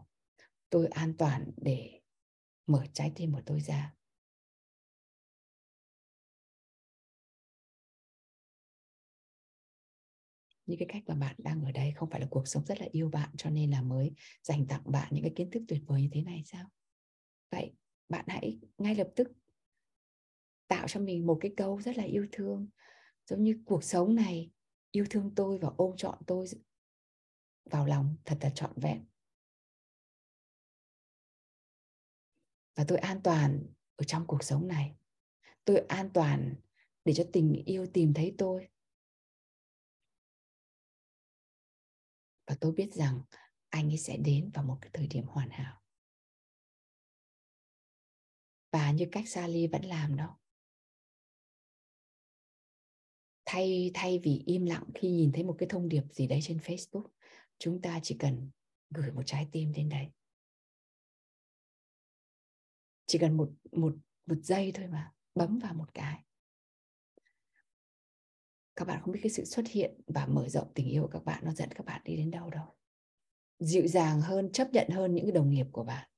Tôi 0.71 0.87
an 0.87 1.15
toàn 1.19 1.53
để 1.57 2.01
mở 2.67 2.87
trái 2.93 3.13
tim 3.15 3.33
của 3.33 3.43
tôi 3.47 3.61
ra. 3.61 3.98
Như 10.69 10.77
cái 10.79 10.89
cách 10.89 11.03
mà 11.07 11.15
bạn 11.15 11.35
đang 11.39 11.65
ở 11.65 11.73
đây 11.73 11.93
không 11.93 12.11
phải 12.11 12.21
là 12.21 12.27
cuộc 12.31 12.49
sống 12.49 12.65
rất 12.67 12.81
là 12.81 12.87
yêu 12.93 13.09
bạn, 13.09 13.31
cho 13.37 13.51
nên 13.51 13.71
là 13.71 13.83
mới 13.83 14.13
dành 14.43 14.67
tặng 14.67 14.83
bạn 14.85 15.09
những 15.11 15.25
cái 15.25 15.33
kiến 15.37 15.51
thức 15.51 15.63
tuyệt 15.69 15.83
vời 15.87 16.03
như 16.03 16.09
thế 16.13 16.23
này 16.23 16.43
sao? 16.47 16.69
Vậy 17.51 17.73
bạn 18.09 18.25
hãy 18.29 18.59
ngay 18.79 18.95
lập 18.95 19.09
tức 19.17 19.29
tạo 20.69 20.89
cho 20.89 21.01
mình 21.01 21.27
một 21.27 21.39
cái 21.41 21.53
câu 21.57 21.81
rất 21.81 21.97
là 21.97 22.05
yêu 22.05 22.27
thương. 22.33 22.69
Giống 23.27 23.43
như 23.43 23.63
cuộc 23.65 23.85
sống 23.85 24.15
này, 24.15 24.51
yêu 24.91 25.05
thương 25.11 25.35
tôi 25.35 25.59
và 25.59 25.71
ôm 25.77 25.97
trọn 25.97 26.19
tôi 26.27 26.47
vào 27.65 27.87
lòng, 27.87 28.17
thật 28.25 28.39
là 28.41 28.51
trọn 28.51 28.73
vẹn. 28.77 29.05
Và 32.77 32.85
tôi 32.89 32.99
an 32.99 33.21
toàn 33.25 33.67
ở 33.97 34.05
trong 34.05 34.27
cuộc 34.27 34.45
sống 34.45 34.69
này. 34.69 34.95
Tôi 35.65 35.79
an 35.79 36.11
toàn 36.15 36.55
để 37.05 37.15
cho 37.15 37.25
tình 37.33 37.63
yêu 37.65 37.87
tìm 37.93 38.15
thấy 38.15 38.35
tôi. 38.39 38.69
Và 42.49 42.57
tôi 42.61 42.73
biết 42.73 42.95
rằng 42.95 43.23
anh 43.69 43.91
ấy 43.91 43.99
sẽ 43.99 44.17
đến 44.17 44.51
vào 44.55 44.65
một 44.65 44.79
cái 44.81 44.91
thời 44.93 45.07
điểm 45.07 45.25
hoàn 45.27 45.51
hảo. 45.51 45.83
Và 48.73 48.91
như 48.91 49.07
cách 49.13 49.29
Sally 49.29 49.67
vẫn 49.67 49.83
làm 49.85 50.17
đó. 50.17 50.39
Thay 53.45 53.91
thay 53.95 54.21
vì 54.25 54.43
im 54.47 54.67
lặng 54.67 54.85
khi 54.95 55.11
nhìn 55.11 55.33
thấy 55.33 55.45
một 55.45 55.57
cái 55.59 55.69
thông 55.69 55.89
điệp 55.89 56.03
gì 56.11 56.27
đấy 56.27 56.41
trên 56.43 56.59
Facebook, 56.59 57.07
chúng 57.59 57.83
ta 57.83 58.01
chỉ 58.03 58.17
cần 58.19 58.51
gửi 58.91 59.13
một 59.13 59.23
trái 59.27 59.49
tim 59.53 59.73
đến 59.73 59.89
đấy. 59.89 60.07
Chỉ 63.07 63.19
cần 63.19 63.37
một 63.37 63.51
một 63.73 63.97
một 64.27 64.37
giây 64.43 64.73
thôi 64.75 64.87
mà, 64.87 65.13
bấm 65.35 65.59
vào 65.59 65.75
một 65.75 65.95
cái 65.95 66.25
các 68.79 68.85
bạn 68.85 69.01
không 69.03 69.13
biết 69.13 69.21
cái 69.23 69.31
sự 69.31 69.45
xuất 69.45 69.69
hiện 69.69 70.01
và 70.07 70.27
mở 70.27 70.49
rộng 70.49 70.73
tình 70.75 70.89
yêu 70.89 71.03
của 71.03 71.09
các 71.09 71.25
bạn 71.25 71.45
nó 71.45 71.53
dẫn 71.53 71.69
các 71.75 71.87
bạn 71.87 72.03
đi 72.05 72.17
đến 72.17 72.31
đâu 72.31 72.51
đâu. 72.51 72.67
Dịu 73.59 73.87
dàng 73.87 74.21
hơn, 74.21 74.53
chấp 74.53 74.69
nhận 74.73 74.89
hơn 74.89 75.15
những 75.15 75.25
cái 75.25 75.33
đồng 75.33 75.51
nghiệp 75.51 75.67
của 75.73 75.85
bạn. 75.85 76.09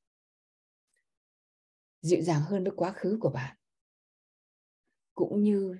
Dịu 2.02 2.22
dàng 2.22 2.42
hơn 2.42 2.64
với 2.64 2.72
quá 2.76 2.92
khứ 2.92 3.18
của 3.20 3.30
bạn. 3.30 3.56
Cũng 5.14 5.42
như 5.42 5.76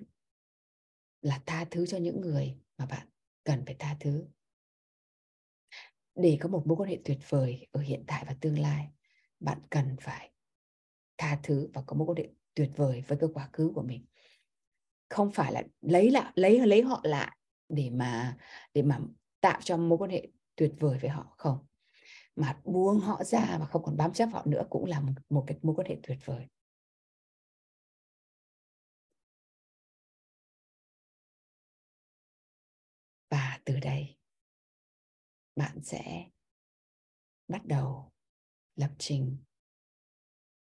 là 1.23 1.43
tha 1.47 1.65
thứ 1.71 1.87
cho 1.87 1.99
những 1.99 2.21
người 2.21 2.57
mà 2.79 2.87
bạn 2.87 3.09
cần 3.45 3.63
phải 3.67 3.77
tha 3.79 3.97
thứ. 4.01 4.27
Để 6.15 6.39
có 6.41 6.49
một 6.49 6.63
mối 6.67 6.77
quan 6.77 6.91
hệ 6.91 6.99
tuyệt 7.05 7.19
vời 7.29 7.67
ở 7.73 7.81
hiện 7.81 8.05
tại 8.07 8.25
và 8.27 8.37
tương 8.41 8.59
lai, 8.59 8.89
bạn 9.41 9.61
cần 9.71 9.97
phải 10.01 10.33
tha 11.19 11.41
thứ 11.43 11.71
và 11.75 11.83
có 11.87 11.97
mối 11.97 12.07
quan 12.07 12.17
hệ 12.17 12.29
tuyệt 12.55 12.71
vời 12.77 13.05
với 13.09 13.19
cái 13.19 13.29
quá 13.35 13.49
khứ 13.53 13.73
của 13.75 13.83
mình 13.83 14.10
không 15.11 15.31
phải 15.31 15.53
là 15.53 15.63
lấy 15.81 16.11
lại 16.11 16.33
lấy 16.35 16.67
lấy 16.67 16.83
họ 16.83 17.01
lại 17.05 17.37
để 17.69 17.91
mà 17.91 18.37
để 18.75 18.83
mà 18.83 19.01
tạo 19.41 19.61
cho 19.65 19.77
mối 19.77 19.99
quan 19.99 20.11
hệ 20.11 20.29
tuyệt 20.57 20.73
vời 20.81 20.99
với 20.99 21.11
họ 21.11 21.35
không? 21.39 21.59
Mà 22.37 22.61
buông 22.65 23.01
họ 23.01 23.25
ra 23.25 23.57
và 23.61 23.67
không 23.67 23.83
còn 23.83 23.97
bám 23.97 24.13
chấp 24.13 24.27
họ 24.33 24.43
nữa 24.47 24.63
cũng 24.71 24.85
là 24.85 25.01
một, 25.01 25.13
một 25.31 25.45
cái 25.47 25.59
mối 25.63 25.75
quan 25.75 25.89
hệ 25.89 25.97
tuyệt 26.03 26.19
vời. 26.25 26.47
Và 33.31 33.61
từ 33.65 33.81
đây 33.81 34.17
bạn 35.57 35.83
sẽ 35.83 36.25
bắt 37.49 37.67
đầu 37.67 38.13
lập 38.77 38.91
trình 38.99 39.37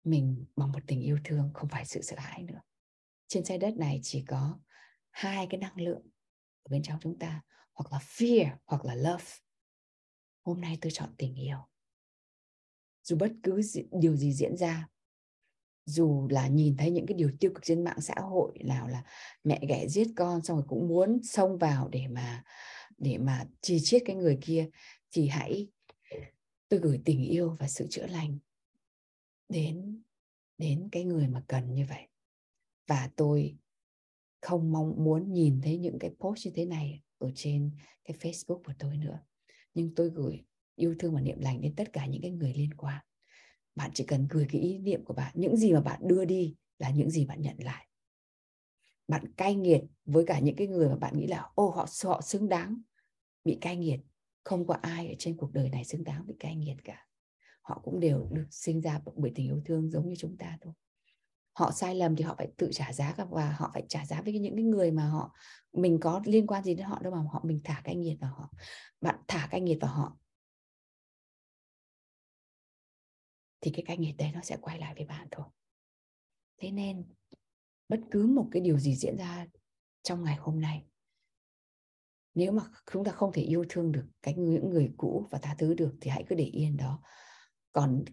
mình 0.04 0.44
bằng 0.56 0.72
một 0.72 0.80
tình 0.86 1.00
yêu 1.00 1.18
thương 1.24 1.50
không 1.54 1.68
phải 1.68 1.84
sự 1.86 2.02
sợ 2.02 2.16
hãi 2.18 2.42
nữa 2.42 2.60
trên 3.28 3.44
trái 3.44 3.58
đất 3.58 3.76
này 3.76 4.00
chỉ 4.02 4.24
có 4.28 4.58
hai 5.10 5.46
cái 5.50 5.60
năng 5.60 5.80
lượng 5.80 6.02
ở 6.62 6.68
bên 6.70 6.82
trong 6.82 6.98
chúng 7.02 7.18
ta, 7.18 7.42
hoặc 7.72 7.92
là 7.92 7.98
fear, 7.98 8.56
hoặc 8.64 8.84
là 8.84 8.94
love. 8.94 9.24
Hôm 10.42 10.60
nay 10.60 10.78
tôi 10.80 10.92
chọn 10.94 11.14
tình 11.18 11.34
yêu. 11.34 11.58
Dù 13.02 13.16
bất 13.16 13.32
cứ 13.42 13.60
điều 14.00 14.16
gì 14.16 14.32
diễn 14.32 14.56
ra, 14.56 14.88
dù 15.84 16.28
là 16.30 16.48
nhìn 16.48 16.76
thấy 16.76 16.90
những 16.90 17.06
cái 17.06 17.14
điều 17.14 17.30
tiêu 17.40 17.50
cực 17.54 17.64
trên 17.64 17.84
mạng 17.84 18.00
xã 18.00 18.14
hội, 18.14 18.58
nào 18.64 18.88
là 18.88 19.04
mẹ 19.44 19.60
ghẻ 19.68 19.88
giết 19.88 20.08
con, 20.16 20.42
xong 20.42 20.56
rồi 20.56 20.66
cũng 20.68 20.88
muốn 20.88 21.22
xông 21.22 21.58
vào 21.58 21.88
để 21.88 22.08
mà 22.08 22.44
để 22.98 23.18
mà 23.18 23.44
chi 23.60 23.78
chiết 23.82 24.02
cái 24.04 24.16
người 24.16 24.38
kia, 24.42 24.68
thì 25.10 25.28
hãy 25.28 25.68
tôi 26.68 26.80
gửi 26.80 27.00
tình 27.04 27.24
yêu 27.24 27.56
và 27.58 27.68
sự 27.68 27.86
chữa 27.90 28.06
lành 28.06 28.38
đến 29.48 30.02
đến 30.58 30.88
cái 30.92 31.04
người 31.04 31.28
mà 31.28 31.44
cần 31.48 31.74
như 31.74 31.86
vậy 31.88 32.08
và 32.86 33.10
tôi 33.16 33.56
không 34.40 34.72
mong 34.72 35.04
muốn 35.04 35.32
nhìn 35.32 35.60
thấy 35.62 35.78
những 35.78 35.98
cái 35.98 36.10
post 36.18 36.46
như 36.46 36.52
thế 36.54 36.64
này 36.64 37.02
ở 37.18 37.30
trên 37.34 37.70
cái 38.04 38.16
Facebook 38.16 38.62
của 38.62 38.72
tôi 38.78 38.96
nữa. 38.96 39.20
Nhưng 39.74 39.94
tôi 39.94 40.10
gửi 40.10 40.44
yêu 40.74 40.94
thương 40.98 41.14
và 41.14 41.20
niệm 41.20 41.40
lành 41.40 41.60
đến 41.60 41.74
tất 41.76 41.92
cả 41.92 42.06
những 42.06 42.22
cái 42.22 42.30
người 42.30 42.54
liên 42.54 42.74
quan. 42.74 43.02
Bạn 43.74 43.90
chỉ 43.94 44.04
cần 44.04 44.26
gửi 44.30 44.46
cái 44.50 44.60
ý 44.60 44.78
niệm 44.78 45.04
của 45.04 45.14
bạn, 45.14 45.32
những 45.34 45.56
gì 45.56 45.72
mà 45.72 45.80
bạn 45.80 46.00
đưa 46.04 46.24
đi 46.24 46.56
là 46.78 46.90
những 46.90 47.10
gì 47.10 47.26
bạn 47.26 47.42
nhận 47.42 47.56
lại. 47.58 47.88
Bạn 49.08 49.32
cay 49.32 49.54
nghiệt 49.54 49.82
với 50.04 50.24
cả 50.26 50.38
những 50.38 50.56
cái 50.56 50.66
người 50.66 50.88
mà 50.88 50.96
bạn 50.96 51.18
nghĩ 51.18 51.26
là 51.26 51.48
ô 51.54 51.70
họ 51.70 51.86
họ 52.04 52.20
xứng 52.20 52.48
đáng 52.48 52.82
bị 53.44 53.58
cay 53.60 53.76
nghiệt. 53.76 54.00
Không 54.44 54.66
có 54.66 54.74
ai 54.74 55.08
ở 55.08 55.14
trên 55.18 55.36
cuộc 55.36 55.52
đời 55.52 55.70
này 55.70 55.84
xứng 55.84 56.04
đáng 56.04 56.26
bị 56.26 56.34
cay 56.40 56.56
nghiệt 56.56 56.76
cả. 56.84 57.06
Họ 57.62 57.80
cũng 57.84 58.00
đều 58.00 58.28
được 58.32 58.46
sinh 58.50 58.80
ra 58.80 59.00
bởi 59.16 59.32
tình 59.34 59.46
yêu 59.46 59.60
thương 59.64 59.90
giống 59.90 60.08
như 60.08 60.14
chúng 60.18 60.36
ta 60.36 60.58
thôi 60.60 60.72
họ 61.56 61.72
sai 61.72 61.94
lầm 61.94 62.16
thì 62.16 62.24
họ 62.24 62.34
phải 62.38 62.48
tự 62.56 62.70
trả 62.72 62.92
giá 62.92 63.14
và 63.30 63.50
họ 63.58 63.70
phải 63.74 63.84
trả 63.88 64.06
giá 64.06 64.22
với 64.22 64.38
những 64.38 64.54
cái 64.56 64.64
người 64.64 64.90
mà 64.90 65.08
họ, 65.08 65.34
mình 65.72 65.98
có 66.00 66.22
liên 66.24 66.46
quan 66.46 66.64
gì 66.64 66.74
đến 66.74 66.86
họ 66.86 66.98
đâu 67.02 67.12
mà 67.12 67.18
họ, 67.32 67.40
mình 67.44 67.60
thả 67.64 67.80
cái 67.84 67.96
nghiệt 67.96 68.16
vào 68.20 68.30
họ. 68.30 68.50
Bạn 69.00 69.16
thả 69.28 69.48
cái 69.50 69.60
nghiệt 69.60 69.78
vào 69.80 69.94
họ. 69.94 70.16
Thì 73.60 73.70
cái 73.74 73.84
cái 73.86 73.96
nghiệt 73.96 74.14
đấy 74.18 74.30
nó 74.34 74.40
sẽ 74.42 74.56
quay 74.60 74.78
lại 74.78 74.94
với 74.94 75.04
bạn 75.04 75.28
thôi. 75.30 75.46
Thế 76.58 76.70
nên, 76.70 77.04
bất 77.88 78.00
cứ 78.10 78.26
một 78.26 78.48
cái 78.52 78.62
điều 78.62 78.78
gì 78.78 78.96
diễn 78.96 79.16
ra 79.16 79.46
trong 80.02 80.24
ngày 80.24 80.36
hôm 80.36 80.60
nay, 80.60 80.86
nếu 82.34 82.52
mà 82.52 82.62
chúng 82.92 83.04
ta 83.04 83.12
không 83.12 83.32
thể 83.32 83.42
yêu 83.42 83.64
thương 83.68 83.92
được 83.92 84.06
cái, 84.22 84.34
những 84.34 84.70
người 84.70 84.92
cũ 84.96 85.26
và 85.30 85.38
tha 85.38 85.54
thứ 85.58 85.74
được 85.74 85.94
thì 86.00 86.10
hãy 86.10 86.24
cứ 86.28 86.34
để 86.34 86.44
yên 86.44 86.76
đó. 86.76 87.02
Còn 87.72 88.04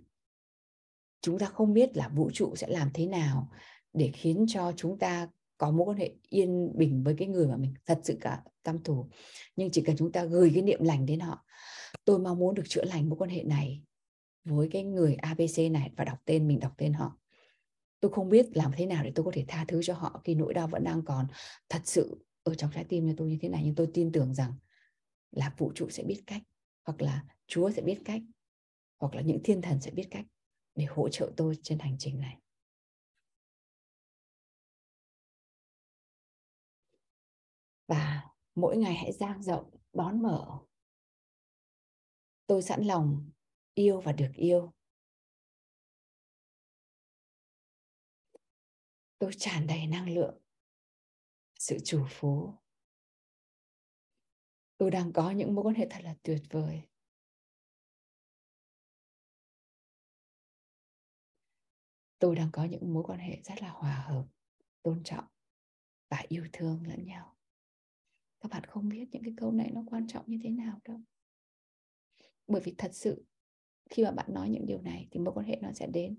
chúng 1.23 1.39
ta 1.39 1.45
không 1.45 1.73
biết 1.73 1.97
là 1.97 2.07
vũ 2.07 2.31
trụ 2.33 2.55
sẽ 2.55 2.67
làm 2.67 2.89
thế 2.93 3.05
nào 3.05 3.49
để 3.93 4.12
khiến 4.13 4.45
cho 4.47 4.71
chúng 4.77 4.99
ta 4.99 5.27
có 5.57 5.71
mối 5.71 5.86
quan 5.86 5.97
hệ 5.97 6.13
yên 6.29 6.71
bình 6.75 7.03
với 7.03 7.15
cái 7.17 7.27
người 7.27 7.47
mà 7.47 7.57
mình 7.57 7.73
thật 7.86 7.99
sự 8.03 8.17
cả 8.21 8.43
tam 8.63 8.83
thù 8.83 9.09
nhưng 9.55 9.69
chỉ 9.71 9.81
cần 9.81 9.97
chúng 9.97 10.12
ta 10.12 10.23
gửi 10.23 10.51
cái 10.53 10.63
niệm 10.63 10.83
lành 10.83 11.05
đến 11.05 11.19
họ, 11.19 11.45
tôi 12.05 12.19
mong 12.19 12.39
muốn 12.39 12.55
được 12.55 12.63
chữa 12.69 12.83
lành 12.83 13.09
mối 13.09 13.17
quan 13.17 13.29
hệ 13.29 13.43
này 13.43 13.83
với 14.45 14.69
cái 14.71 14.83
người 14.83 15.15
abc 15.15 15.71
này 15.71 15.91
và 15.97 16.03
đọc 16.03 16.17
tên 16.25 16.47
mình, 16.47 16.59
đọc 16.59 16.73
tên 16.77 16.93
họ. 16.93 17.17
Tôi 17.99 18.12
không 18.12 18.29
biết 18.29 18.57
làm 18.57 18.71
thế 18.77 18.86
nào 18.86 19.03
để 19.03 19.12
tôi 19.15 19.25
có 19.25 19.31
thể 19.33 19.45
tha 19.47 19.65
thứ 19.67 19.83
cho 19.83 19.93
họ 19.93 20.21
khi 20.23 20.36
nỗi 20.36 20.53
đau 20.53 20.67
vẫn 20.67 20.83
đang 20.83 21.01
còn 21.05 21.27
thật 21.69 21.81
sự 21.86 22.25
ở 22.43 22.55
trong 22.55 22.71
trái 22.73 22.83
tim 22.83 23.05
như 23.05 23.13
tôi 23.17 23.29
như 23.29 23.38
thế 23.41 23.49
này. 23.49 23.62
Nhưng 23.65 23.75
tôi 23.75 23.88
tin 23.93 24.12
tưởng 24.12 24.33
rằng 24.33 24.53
là 25.31 25.53
vũ 25.57 25.71
trụ 25.75 25.89
sẽ 25.89 26.03
biết 26.03 26.23
cách, 26.27 26.41
hoặc 26.86 27.01
là 27.01 27.23
chúa 27.47 27.71
sẽ 27.71 27.81
biết 27.81 27.99
cách, 28.05 28.21
hoặc 28.99 29.15
là 29.15 29.21
những 29.21 29.43
thiên 29.43 29.62
thần 29.62 29.81
sẽ 29.81 29.91
biết 29.91 30.07
cách 30.12 30.25
để 30.75 30.86
hỗ 30.86 31.09
trợ 31.09 31.31
tôi 31.38 31.57
trên 31.63 31.79
hành 31.79 31.95
trình 31.99 32.19
này. 32.19 32.39
Và 37.88 38.29
mỗi 38.55 38.77
ngày 38.77 38.95
hãy 38.95 39.12
dang 39.12 39.43
rộng 39.43 39.69
đón 39.93 40.21
mở. 40.21 40.59
Tôi 42.47 42.62
sẵn 42.62 42.83
lòng 42.83 43.29
yêu 43.73 44.01
và 44.01 44.12
được 44.12 44.31
yêu. 44.36 44.73
Tôi 49.19 49.31
tràn 49.38 49.67
đầy 49.67 49.88
năng 49.88 50.09
lượng, 50.09 50.41
sự 51.59 51.77
chủ 51.83 52.05
phú. 52.09 52.53
Tôi 54.77 54.91
đang 54.91 55.13
có 55.13 55.31
những 55.31 55.55
mối 55.55 55.63
quan 55.63 55.75
hệ 55.75 55.88
thật 55.89 55.99
là 56.03 56.15
tuyệt 56.23 56.41
vời. 56.49 56.81
Tôi 62.23 62.36
đang 62.36 62.49
có 62.51 62.63
những 62.63 62.93
mối 62.93 63.03
quan 63.03 63.19
hệ 63.19 63.41
rất 63.43 63.62
là 63.62 63.69
hòa 63.69 64.05
hợp, 64.07 64.25
tôn 64.83 65.03
trọng 65.03 65.25
và 66.09 66.23
yêu 66.27 66.45
thương 66.53 66.88
lẫn 66.88 67.05
nhau. 67.05 67.38
Các 68.39 68.51
bạn 68.51 68.63
không 68.63 68.89
biết 68.89 69.07
những 69.12 69.23
cái 69.23 69.33
câu 69.38 69.51
này 69.51 69.71
nó 69.73 69.83
quan 69.88 70.07
trọng 70.07 70.25
như 70.27 70.39
thế 70.43 70.49
nào 70.49 70.79
đâu. 70.86 71.01
Bởi 72.47 72.62
vì 72.62 72.75
thật 72.77 72.91
sự, 72.93 73.25
khi 73.89 74.03
mà 74.03 74.12
bạn 74.12 74.33
nói 74.33 74.49
những 74.49 74.65
điều 74.65 74.81
này 74.81 75.07
thì 75.12 75.19
mối 75.19 75.33
quan 75.33 75.45
hệ 75.45 75.59
nó 75.62 75.71
sẽ 75.73 75.88
đến. 75.88 76.17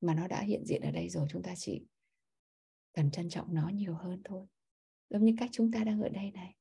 Mà 0.00 0.14
nó 0.14 0.28
đã 0.28 0.42
hiện 0.42 0.64
diện 0.66 0.82
ở 0.82 0.90
đây 0.90 1.08
rồi, 1.08 1.26
chúng 1.30 1.42
ta 1.42 1.54
chỉ 1.56 1.86
cần 2.92 3.10
trân 3.10 3.28
trọng 3.28 3.54
nó 3.54 3.68
nhiều 3.68 3.94
hơn 3.94 4.22
thôi. 4.24 4.46
Giống 5.08 5.24
như 5.24 5.34
cách 5.38 5.50
chúng 5.52 5.72
ta 5.72 5.84
đang 5.84 6.00
ở 6.00 6.08
đây 6.08 6.30
này. 6.30 6.56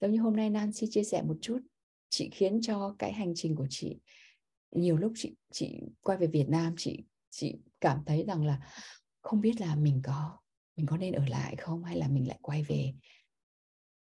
Giống 0.00 0.12
như 0.12 0.20
hôm 0.20 0.36
nay 0.36 0.50
Nancy 0.50 0.86
chia 0.90 1.04
sẻ 1.04 1.22
một 1.22 1.36
chút 1.40 1.58
chị 2.08 2.30
khiến 2.32 2.60
cho 2.62 2.94
cái 2.98 3.12
hành 3.12 3.32
trình 3.36 3.56
của 3.56 3.66
chị, 3.70 4.00
nhiều 4.70 4.96
lúc 4.96 5.12
chị 5.16 5.34
chị 5.52 5.80
quay 6.00 6.18
về 6.18 6.26
Việt 6.26 6.48
Nam, 6.48 6.74
chị 6.78 7.04
chị 7.30 7.56
cảm 7.80 8.04
thấy 8.06 8.24
rằng 8.24 8.44
là 8.44 8.72
không 9.20 9.40
biết 9.40 9.60
là 9.60 9.76
mình 9.76 10.00
có 10.04 10.38
mình 10.76 10.86
có 10.86 10.96
nên 10.96 11.12
ở 11.12 11.26
lại 11.26 11.56
không 11.56 11.84
hay 11.84 11.96
là 11.96 12.08
mình 12.08 12.28
lại 12.28 12.38
quay 12.42 12.62
về 12.62 12.94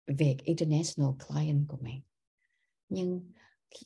về 0.07 0.37
international 0.45 1.11
client 1.27 1.65
của 1.69 1.79
mình. 1.81 2.01
Nhưng 2.89 3.33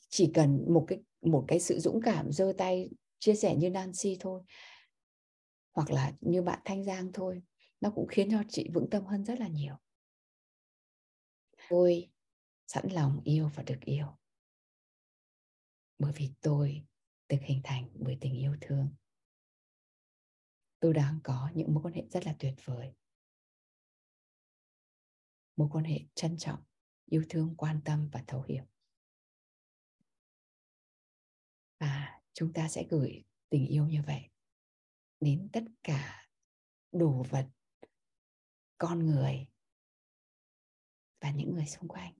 chỉ 0.08 0.30
cần 0.34 0.64
một 0.68 0.84
cái 0.88 0.98
một 1.22 1.44
cái 1.48 1.60
sự 1.60 1.78
dũng 1.78 2.00
cảm 2.02 2.32
giơ 2.32 2.52
tay 2.58 2.90
chia 3.18 3.34
sẻ 3.34 3.56
như 3.56 3.70
Nancy 3.70 4.16
thôi, 4.20 4.42
hoặc 5.72 5.90
là 5.90 6.12
như 6.20 6.42
bạn 6.42 6.58
Thanh 6.64 6.84
Giang 6.84 7.12
thôi, 7.12 7.42
nó 7.80 7.90
cũng 7.90 8.06
khiến 8.06 8.30
cho 8.30 8.42
chị 8.48 8.68
vững 8.74 8.90
tâm 8.90 9.04
hơn 9.06 9.24
rất 9.24 9.40
là 9.40 9.48
nhiều. 9.48 9.74
Tôi 11.68 12.08
sẵn 12.70 12.88
lòng 12.92 13.20
yêu 13.24 13.50
và 13.54 13.62
được 13.62 13.80
yêu. 13.80 14.18
Bởi 15.98 16.12
vì 16.16 16.32
tôi 16.40 16.86
được 17.28 17.38
hình 17.42 17.60
thành 17.64 17.90
bởi 17.94 18.18
tình 18.20 18.34
yêu 18.34 18.56
thương. 18.60 18.94
Tôi 20.80 20.94
đang 20.94 21.20
có 21.24 21.50
những 21.54 21.74
mối 21.74 21.82
quan 21.82 21.94
hệ 21.94 22.02
rất 22.10 22.26
là 22.26 22.36
tuyệt 22.38 22.54
vời. 22.64 22.94
Mối 25.56 25.68
quan 25.72 25.84
hệ 25.84 26.00
trân 26.14 26.38
trọng, 26.38 26.64
yêu 27.04 27.24
thương, 27.28 27.54
quan 27.56 27.80
tâm 27.84 28.08
và 28.12 28.24
thấu 28.26 28.42
hiểu. 28.42 28.64
Và 31.78 32.20
chúng 32.32 32.52
ta 32.52 32.68
sẽ 32.68 32.86
gửi 32.90 33.24
tình 33.48 33.66
yêu 33.66 33.86
như 33.86 34.02
vậy 34.06 34.28
đến 35.20 35.48
tất 35.52 35.64
cả 35.82 36.28
đồ 36.92 37.24
vật, 37.30 37.48
con 38.78 39.06
người 39.06 39.46
và 41.20 41.30
những 41.30 41.54
người 41.54 41.66
xung 41.66 41.88
quanh. 41.88 42.19